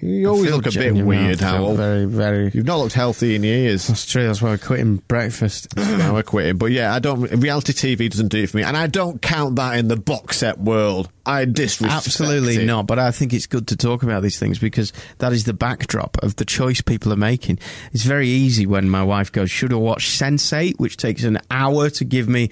You 0.00 0.28
always 0.28 0.50
look 0.50 0.66
a 0.66 0.70
bit 0.70 0.94
weird, 0.94 1.38
Hywel. 1.38 1.76
Very, 1.76 2.04
very. 2.06 2.50
You've 2.54 2.66
not 2.66 2.76
looked 2.78 2.94
healthy 2.94 3.34
in 3.34 3.42
years. 3.42 3.86
That's 3.88 4.06
true. 4.06 4.26
That's 4.26 4.40
why 4.40 4.50
we're 4.50 4.58
quitting 4.58 4.96
breakfast. 4.96 5.74
now 5.76 6.14
we're 6.14 6.22
quitting. 6.22 6.56
But 6.56 6.72
yeah, 6.72 6.94
I 6.94 6.98
don't. 6.98 7.22
Reality 7.22 7.72
TV 7.72 8.10
doesn't 8.10 8.28
do 8.28 8.42
it 8.42 8.50
for 8.50 8.56
me, 8.58 8.62
and 8.62 8.76
I 8.76 8.86
don't 8.86 9.20
count 9.20 9.56
that 9.56 9.78
in 9.78 9.88
the 9.88 9.96
box 9.96 10.38
set 10.38 10.58
world. 10.58 11.10
I 11.26 11.44
disrespect 11.44 12.06
Absolutely 12.06 12.56
it. 12.62 12.66
not. 12.66 12.86
But 12.86 12.98
I 12.98 13.10
think 13.10 13.32
it's 13.32 13.46
good 13.46 13.68
to 13.68 13.76
talk 13.76 14.02
about 14.02 14.22
these 14.22 14.38
things 14.38 14.58
because 14.58 14.92
that 15.18 15.32
is 15.32 15.44
the 15.44 15.52
backdrop 15.52 16.16
of 16.22 16.36
the 16.36 16.44
choice 16.44 16.80
people 16.80 17.12
are 17.12 17.16
making. 17.16 17.58
It's 17.92 18.04
very 18.04 18.28
easy 18.28 18.66
when 18.66 18.88
my 18.88 19.02
wife 19.02 19.30
goes, 19.32 19.50
"Should 19.50 19.72
I 19.72 19.76
watch 19.76 20.08
Sense8?" 20.08 20.78
which 20.78 20.96
takes 20.96 21.24
an 21.24 21.38
hour 21.50 21.90
to 21.90 22.04
give 22.04 22.28
me. 22.28 22.50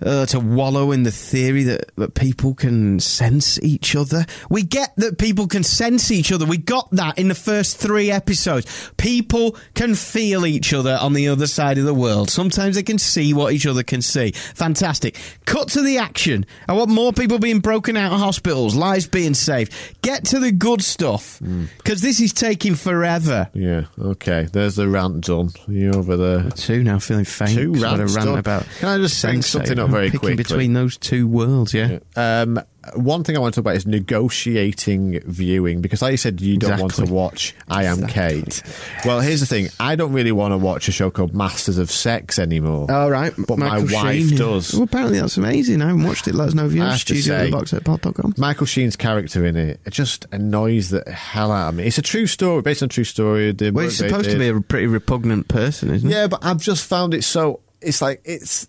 Uh, 0.00 0.24
to 0.26 0.38
wallow 0.38 0.92
in 0.92 1.02
the 1.02 1.10
theory 1.10 1.64
that, 1.64 1.90
that 1.96 2.14
people 2.14 2.54
can 2.54 3.00
sense 3.00 3.60
each 3.64 3.96
other. 3.96 4.24
We 4.48 4.62
get 4.62 4.94
that 4.96 5.18
people 5.18 5.48
can 5.48 5.64
sense 5.64 6.12
each 6.12 6.30
other. 6.30 6.46
We 6.46 6.56
got 6.56 6.88
that 6.92 7.18
in 7.18 7.26
the 7.26 7.34
first 7.34 7.78
three 7.78 8.08
episodes. 8.08 8.92
People 8.96 9.56
can 9.74 9.96
feel 9.96 10.46
each 10.46 10.72
other 10.72 10.96
on 11.00 11.14
the 11.14 11.26
other 11.26 11.48
side 11.48 11.78
of 11.78 11.84
the 11.84 11.94
world. 11.94 12.30
Sometimes 12.30 12.76
they 12.76 12.84
can 12.84 12.98
see 12.98 13.34
what 13.34 13.52
each 13.52 13.66
other 13.66 13.82
can 13.82 14.00
see. 14.00 14.30
Fantastic. 14.54 15.16
Cut 15.46 15.66
to 15.70 15.82
the 15.82 15.98
action. 15.98 16.46
I 16.68 16.74
want 16.74 16.90
more 16.90 17.12
people 17.12 17.40
being 17.40 17.58
broken 17.58 17.96
out 17.96 18.12
of 18.12 18.20
hospitals, 18.20 18.76
lives 18.76 19.08
being 19.08 19.34
saved. 19.34 19.72
Get 20.02 20.24
to 20.26 20.38
the 20.38 20.52
good 20.52 20.80
stuff 20.82 21.40
because 21.78 22.02
this 22.02 22.20
is 22.20 22.32
taking 22.32 22.76
forever. 22.76 23.48
Yeah. 23.52 23.86
Okay. 24.00 24.46
There's 24.52 24.76
the 24.76 24.88
rant 24.88 25.22
done. 25.26 25.50
You 25.66 25.90
over 25.92 26.16
there? 26.16 26.50
Two 26.50 26.84
now 26.84 27.00
feeling 27.00 27.24
faint. 27.24 27.50
Two 27.58 27.72
'cause 27.72 27.82
I 27.82 27.90
had 27.90 27.98
a 27.98 28.02
rants 28.02 28.14
rant 28.16 28.28
done. 28.28 28.38
about. 28.38 28.66
Can 28.78 28.88
I 28.90 28.98
just 28.98 29.20
bring 29.22 29.40
Sense8. 29.40 29.44
something 29.44 29.78
up 29.80 29.87
I'm 29.88 29.92
very 29.92 30.06
picking 30.06 30.20
quickly? 30.20 30.36
between 30.36 30.72
those 30.72 30.96
two 30.96 31.26
worlds. 31.26 31.74
Yeah. 31.74 31.98
Um, 32.16 32.60
one 32.94 33.22
thing 33.22 33.36
I 33.36 33.40
want 33.40 33.52
to 33.54 33.60
talk 33.60 33.64
about 33.64 33.76
is 33.76 33.86
negotiating 33.86 35.20
viewing 35.26 35.80
because, 35.82 36.00
like 36.00 36.12
you 36.12 36.16
said, 36.16 36.40
you 36.40 36.56
don't 36.56 36.80
want 36.80 36.94
to 36.94 37.04
watch 37.04 37.54
I 37.68 37.84
Am 37.84 38.06
Cait. 38.06 38.62
Well, 39.04 39.20
here's 39.20 39.40
the 39.40 39.46
thing: 39.46 39.68
I 39.78 39.94
don't 39.96 40.12
really 40.12 40.32
want 40.32 40.52
to 40.52 40.58
watch 40.58 40.88
a 40.88 40.92
show 40.92 41.10
called 41.10 41.34
Masters 41.34 41.76
of 41.78 41.90
Sex 41.90 42.38
anymore. 42.38 42.90
All 42.90 43.10
right, 43.10 43.32
but 43.46 43.58
my 43.58 43.80
wife 43.80 44.28
Sheen. 44.28 44.36
does. 44.38 44.72
Well, 44.72 44.84
apparently 44.84 45.20
that's 45.20 45.36
amazing. 45.36 45.82
I 45.82 45.88
haven't 45.88 46.04
watched 46.04 46.28
it. 46.28 46.34
Let 46.34 46.48
us 46.48 46.54
know 46.54 46.66
if 46.66 46.72
you 46.72 46.80
I 46.82 46.84
have. 46.84 46.92
have 46.94 47.04
to 47.06 47.14
Studio 47.16 47.38
say- 47.38 47.46
at 47.76 47.84
boxsetpod.com. 47.84 48.34
Michael 48.38 48.66
Sheen's 48.66 48.96
character 48.96 49.44
in 49.44 49.56
it, 49.56 49.80
it 49.84 49.92
just 49.92 50.26
annoys 50.32 50.90
the 50.90 51.10
hell 51.10 51.52
out 51.52 51.70
of 51.70 51.74
me. 51.74 51.84
It's 51.84 51.98
a 51.98 52.02
true 52.02 52.26
story, 52.26 52.62
based 52.62 52.82
on 52.82 52.86
a 52.86 52.88
true 52.90 53.04
story. 53.04 53.52
The 53.52 53.70
Well, 53.70 53.84
he's 53.84 53.96
supposed 53.98 54.30
to 54.30 54.38
be 54.38 54.48
a 54.48 54.60
pretty 54.60 54.86
repugnant 54.86 55.48
person, 55.48 55.90
isn't 55.92 56.08
he? 56.08 56.14
Yeah, 56.14 56.26
but 56.28 56.44
I've 56.44 56.62
just 56.62 56.86
found 56.86 57.12
it 57.14 57.22
so. 57.24 57.60
It's 57.80 58.00
like 58.02 58.22
it's 58.24 58.66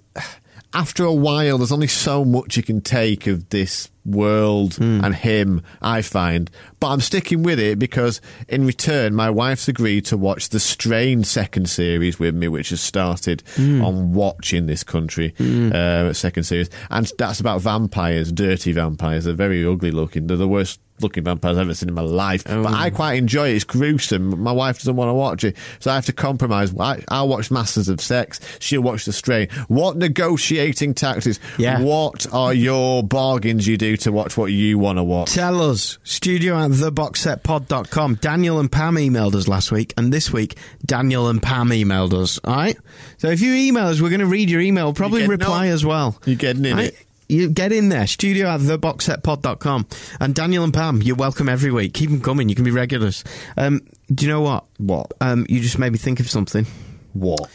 after 0.73 1.03
a 1.03 1.13
while. 1.13 1.57
There's 1.57 1.71
only 1.71 1.87
so 1.87 2.25
much 2.25 2.57
you 2.57 2.63
can 2.63 2.81
take 2.81 3.27
of 3.27 3.49
this 3.49 3.89
world 4.05 4.75
Hmm. 4.75 5.03
and 5.03 5.13
him. 5.15 5.61
I 5.81 6.01
find, 6.01 6.49
but 6.79 6.87
I'm 6.87 7.01
sticking 7.01 7.43
with 7.43 7.59
it 7.59 7.77
because 7.79 8.21
in 8.47 8.65
return, 8.65 9.13
my 9.13 9.29
wife's 9.29 9.67
agreed 9.67 10.05
to 10.05 10.17
watch 10.17 10.49
the 10.49 10.59
Strain 10.59 11.23
second 11.23 11.69
series 11.69 12.19
with 12.19 12.35
me, 12.35 12.47
which 12.47 12.69
has 12.69 12.81
started 12.81 13.43
Hmm. 13.55 13.83
on 13.83 14.13
Watch 14.13 14.53
in 14.53 14.65
this 14.67 14.83
country. 14.83 15.33
Uh, 15.39 16.13
second 16.13 16.43
series, 16.43 16.69
and 16.89 17.11
that's 17.17 17.39
about 17.39 17.61
vampires, 17.61 18.31
dirty 18.31 18.71
vampires. 18.71 19.25
They're 19.25 19.33
very 19.33 19.65
ugly 19.65 19.91
looking. 19.91 20.27
They're 20.27 20.37
the 20.37 20.47
worst. 20.47 20.79
Looking 21.01 21.23
vampires 21.23 21.55
I've 21.57 21.61
ever 21.61 21.73
seen 21.73 21.87
in 21.87 21.95
my 21.95 22.01
life, 22.01 22.43
Oh. 22.49 22.61
but 22.61 22.73
I 22.73 22.89
quite 22.89 23.13
enjoy 23.13 23.51
it. 23.51 23.55
It's 23.55 23.63
gruesome. 23.63 24.37
My 24.43 24.51
wife 24.51 24.79
doesn't 24.79 24.97
want 24.97 25.07
to 25.07 25.13
watch 25.13 25.45
it, 25.45 25.55
so 25.79 25.91
I 25.91 25.95
have 25.95 26.05
to 26.07 26.11
compromise. 26.11 26.73
I, 26.77 27.01
I'll 27.07 27.29
watch 27.29 27.49
Masters 27.49 27.87
of 27.87 28.01
Sex. 28.01 28.41
She'll 28.59 28.81
watch 28.81 29.05
The 29.05 29.13
Strain. 29.13 29.47
What 29.69 29.95
negotiating 29.95 30.95
tactics? 30.95 31.39
Yeah. 31.57 31.79
What 31.81 32.27
are 32.33 32.53
your 32.53 33.01
bargains 33.01 33.65
you 33.65 33.77
do 33.77 33.88
to 33.97 34.11
watch 34.11 34.37
what 34.37 34.47
you 34.51 34.77
want 34.77 34.97
to 34.97 35.03
watch? 35.03 35.33
Tell 35.33 35.61
us. 35.61 35.97
Studio 36.03 36.57
at 36.57 36.71
theboxsetpod.com. 36.71 38.15
Daniel 38.15 38.59
and 38.59 38.71
Pam 38.71 38.95
emailed 38.95 39.35
us 39.35 39.47
last 39.47 39.71
week, 39.71 39.93
and 39.97 40.11
this 40.13 40.31
week, 40.31 40.57
Daniel 40.85 41.27
and 41.27 41.41
Pam 41.41 41.69
emailed 41.69 42.13
us. 42.13 42.39
All 42.43 42.55
right? 42.55 42.77
So 43.17 43.29
if 43.29 43.41
you 43.41 43.53
email 43.53 43.85
us, 43.87 44.01
we're 44.01 44.09
going 44.09 44.19
to 44.21 44.25
read 44.25 44.49
your 44.49 44.61
email, 44.61 44.93
probably 44.93 45.27
reply 45.27 45.67
on? 45.67 45.73
as 45.73 45.85
well. 45.85 46.17
You're 46.25 46.35
getting 46.35 46.65
in 46.65 46.75
Right? 46.77 46.87
it? 46.87 47.05
You 47.31 47.47
get 47.49 47.71
in 47.71 47.89
there. 47.89 48.07
Studio 48.07 48.47
at 48.47 48.59
theboxsetpod.com. 48.61 49.87
And 50.19 50.33
Daniel 50.33 50.63
and 50.63 50.73
Pam, 50.73 51.01
you're 51.03 51.15
welcome 51.15 51.47
every 51.47 51.71
week. 51.71 51.93
Keep 51.93 52.09
them 52.09 52.21
coming. 52.21 52.49
You 52.49 52.55
can 52.55 52.63
be 52.65 52.71
regulars. 52.71 53.23
Um, 53.55 53.81
do 54.11 54.25
you 54.25 54.31
know 54.31 54.41
what? 54.41 54.65
What? 54.77 55.13
Um, 55.21 55.45
you 55.47 55.59
just 55.59 55.77
made 55.77 55.91
me 55.91 55.99
think 55.99 56.19
of 56.19 56.27
something. 56.29 56.65
What? 57.13 57.49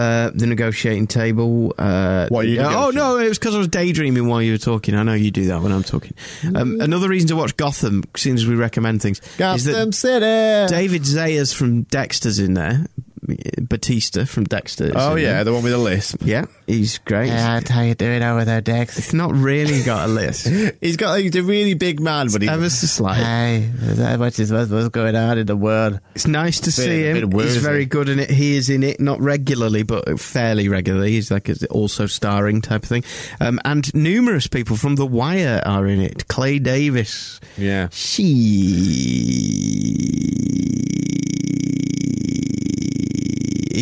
Uh, 0.00 0.30
the 0.34 0.46
negotiating 0.46 1.06
table. 1.06 1.74
Uh, 1.76 2.26
What 2.30 2.46
you 2.46 2.58
oh 2.60 2.90
no, 2.90 3.18
it 3.18 3.28
was 3.28 3.38
because 3.38 3.54
I 3.54 3.58
was 3.58 3.68
daydreaming 3.68 4.26
while 4.28 4.40
you 4.40 4.52
were 4.52 4.58
talking. 4.58 4.94
I 4.94 5.02
know 5.02 5.12
you 5.12 5.30
do 5.30 5.46
that 5.48 5.60
when 5.60 5.72
I'm 5.72 5.82
talking. 5.84 6.14
Um, 6.54 6.80
another 6.80 7.06
reason 7.08 7.28
to 7.28 7.36
watch 7.36 7.54
Gotham, 7.58 8.04
seeing 8.16 8.36
as 8.36 8.46
we 8.46 8.54
recommend 8.54 9.02
things, 9.02 9.20
is 9.20 9.64
that 9.64 9.72
Gotham 9.72 9.92
City. 9.92 10.74
David 10.74 11.02
Zayas 11.02 11.54
from 11.54 11.82
Dexter's 11.82 12.38
in 12.38 12.54
there. 12.54 12.86
Batista 13.60 14.24
from 14.24 14.44
Dexter. 14.44 14.92
oh 14.94 15.16
yeah, 15.16 15.34
there. 15.34 15.44
the 15.44 15.52
one 15.52 15.62
with 15.62 15.72
the 15.72 15.78
lisp. 15.78 16.22
yeah, 16.24 16.46
he's 16.66 16.98
great. 16.98 17.28
Yeah, 17.28 17.60
how 17.68 17.82
you 17.82 17.94
doing 17.94 18.22
over 18.22 18.44
there, 18.44 18.60
Dex? 18.60 18.98
It's 18.98 19.12
not 19.12 19.32
really 19.34 19.82
got 19.82 20.08
a 20.08 20.12
list. 20.12 20.48
He's 20.80 20.96
got 20.96 21.18
he's 21.20 21.34
a 21.36 21.42
really 21.42 21.74
big 21.74 22.00
man, 22.00 22.28
but 22.32 22.42
he's 22.42 22.50
Ever 22.50 22.70
so 22.70 22.86
slight. 22.86 23.16
Hey, 23.16 23.70
much 24.16 24.38
is 24.38 24.52
what's 24.52 24.88
going 24.88 25.16
on 25.16 25.38
in 25.38 25.46
the 25.46 25.56
world? 25.56 26.00
It's 26.14 26.26
nice 26.26 26.60
to 26.60 26.72
see 26.72 27.02
bit 27.12 27.24
him. 27.24 27.32
He's 27.32 27.56
very 27.56 27.84
good 27.86 28.08
in 28.08 28.18
it. 28.18 28.30
He 28.30 28.56
is 28.56 28.70
in 28.70 28.82
it, 28.82 29.00
not 29.00 29.20
regularly, 29.20 29.82
but 29.82 30.18
fairly 30.20 30.68
regularly. 30.68 31.12
He's 31.12 31.30
like 31.30 31.48
a 31.48 31.66
also 31.68 32.06
starring 32.06 32.60
type 32.60 32.82
of 32.82 32.88
thing. 32.88 33.04
Um, 33.40 33.60
and 33.64 33.92
numerous 33.94 34.46
people 34.46 34.76
from 34.76 34.96
The 34.96 35.06
Wire 35.06 35.62
are 35.64 35.86
in 35.86 36.00
it. 36.00 36.28
Clay 36.28 36.58
Davis. 36.58 37.40
Yeah. 37.56 37.88
She 37.90 38.24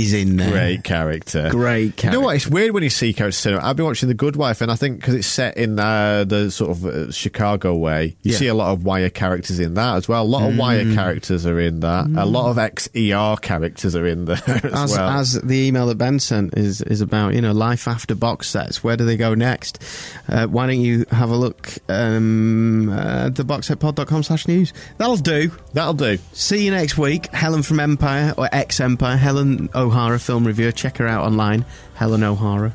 is 0.03 0.13
in 0.13 0.37
there. 0.37 0.51
Great 0.51 0.85
character. 0.85 1.49
Great 1.51 1.97
character. 1.97 2.07
You 2.07 2.13
know 2.13 2.21
what? 2.27 2.37
It's 2.37 2.47
weird 2.47 2.73
when 2.73 2.83
you 2.83 2.91
see 2.91 3.13
characters. 3.13 3.39
cinema. 3.39 3.65
I've 3.65 3.77
been 3.77 3.85
watching 3.87 4.09
The 4.09 4.15
Good 4.15 4.37
Wife, 4.37 4.61
and 4.61 4.71
I 4.71 4.77
think 4.77 5.01
because 5.01 5.15
it's 5.15 5.27
set 5.27 5.57
in 5.57 5.79
uh, 5.79 6.25
the 6.25 6.51
sort 6.51 6.71
of 6.71 6.85
uh, 6.87 7.11
Chicago 7.13 7.75
way, 7.77 8.17
you 8.23 8.33
Yeah. 8.33 8.35
Mm. 8.35 8.39
see 8.39 8.47
a 8.49 8.55
lot 8.55 8.73
of 8.73 8.85
Wire 8.85 9.11
characters 9.11 9.59
in 9.61 9.75
that 9.75 9.97
as 9.97 10.09
well. 10.09 10.23
A 10.23 10.25
lot 10.25 10.49
of 10.49 10.57
Wire 10.57 10.95
characters 10.95 11.45
are 11.47 11.59
in 11.61 11.81
that. 11.81 12.07
A 12.17 12.25
lot 12.25 12.51
of 12.51 12.59
ex 12.59 12.89
ER 12.97 13.37
characters 13.41 13.95
are 13.97 14.07
in 14.07 14.25
there 14.27 14.41
as, 14.47 14.65
as, 14.65 14.93
well. 14.97 15.09
as 15.11 15.33
the 15.43 15.57
email 15.67 15.87
that 15.87 15.99
Ben 15.99 16.19
sent 16.19 16.57
is 16.57 16.81
is 16.83 17.01
about 17.01 17.35
you 17.35 17.41
know 17.41 17.53
life 17.53 17.87
after 17.89 18.15
box 18.15 18.49
sets. 18.49 18.83
Where 18.85 18.97
do 18.97 19.05
they 19.05 19.17
go 19.17 19.35
next? 19.35 19.83
Uh, 20.29 20.47
why 20.47 20.67
don't 20.67 20.81
you 20.81 21.05
have 21.11 21.31
a 21.31 21.37
look 21.37 21.73
um, 21.89 22.91
at 22.91 23.35
theboxsetpod.com 23.35 24.23
slash 24.23 24.49
news? 24.49 24.73
That'll 24.99 25.17
do. 25.17 25.51
That'll 25.73 25.95
do. 25.95 26.19
See 26.33 26.65
you 26.65 26.71
next 26.71 26.99
week. 26.99 27.27
Helen 27.35 27.63
from 27.63 27.81
Empire 27.81 28.35
or 28.37 28.49
ex 28.53 28.81
Empire. 28.81 29.17
Helen 29.17 29.69
O'Hara, 29.89 30.19
film 30.19 30.47
reviewer. 30.47 30.73
Check 30.73 30.99
her 30.99 31.07
out 31.07 31.25
online. 31.25 31.65
Helen 31.95 32.23
O'Hara. 32.23 32.75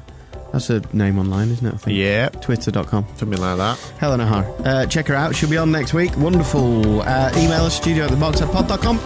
That's 0.51 0.67
her 0.67 0.81
name 0.93 1.17
online, 1.17 1.49
isn't 1.49 1.65
it? 1.65 1.73
I 1.73 1.77
think. 1.77 1.97
Yeah, 1.97 2.29
Twitter.com. 2.29 3.05
something 3.15 3.39
like 3.39 3.57
that. 3.57 3.79
Helen 3.97 4.21
O'Hara. 4.21 4.51
Uh, 4.53 4.85
check 4.85 5.07
her 5.07 5.15
out. 5.15 5.35
She'll 5.35 5.49
be 5.49 5.57
on 5.57 5.71
next 5.71 5.93
week. 5.93 6.15
Wonderful. 6.17 7.01
Uh, 7.01 7.31
email 7.35 7.63
us 7.63 7.75
studio 7.75 8.05
at 8.05 8.11
theboxsetpod.com. 8.11 8.99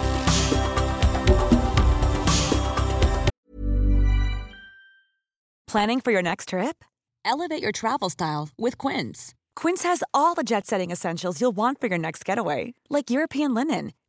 Planning 5.67 5.99
for 6.01 6.11
your 6.11 6.21
next 6.21 6.49
trip? 6.49 6.83
Elevate 7.25 7.61
your 7.61 7.73
travel 7.73 8.09
style 8.09 8.49
with 8.57 8.77
Quince. 8.77 9.35
Quince 9.55 9.83
has 9.83 10.01
all 10.13 10.33
the 10.33 10.43
jet 10.43 10.65
setting 10.65 10.91
essentials 10.91 11.41
you'll 11.41 11.55
want 11.55 11.81
for 11.81 11.87
your 11.87 11.97
next 11.97 12.23
getaway, 12.23 12.73
like 12.89 13.09
European 13.09 13.53
linen, 13.53 13.91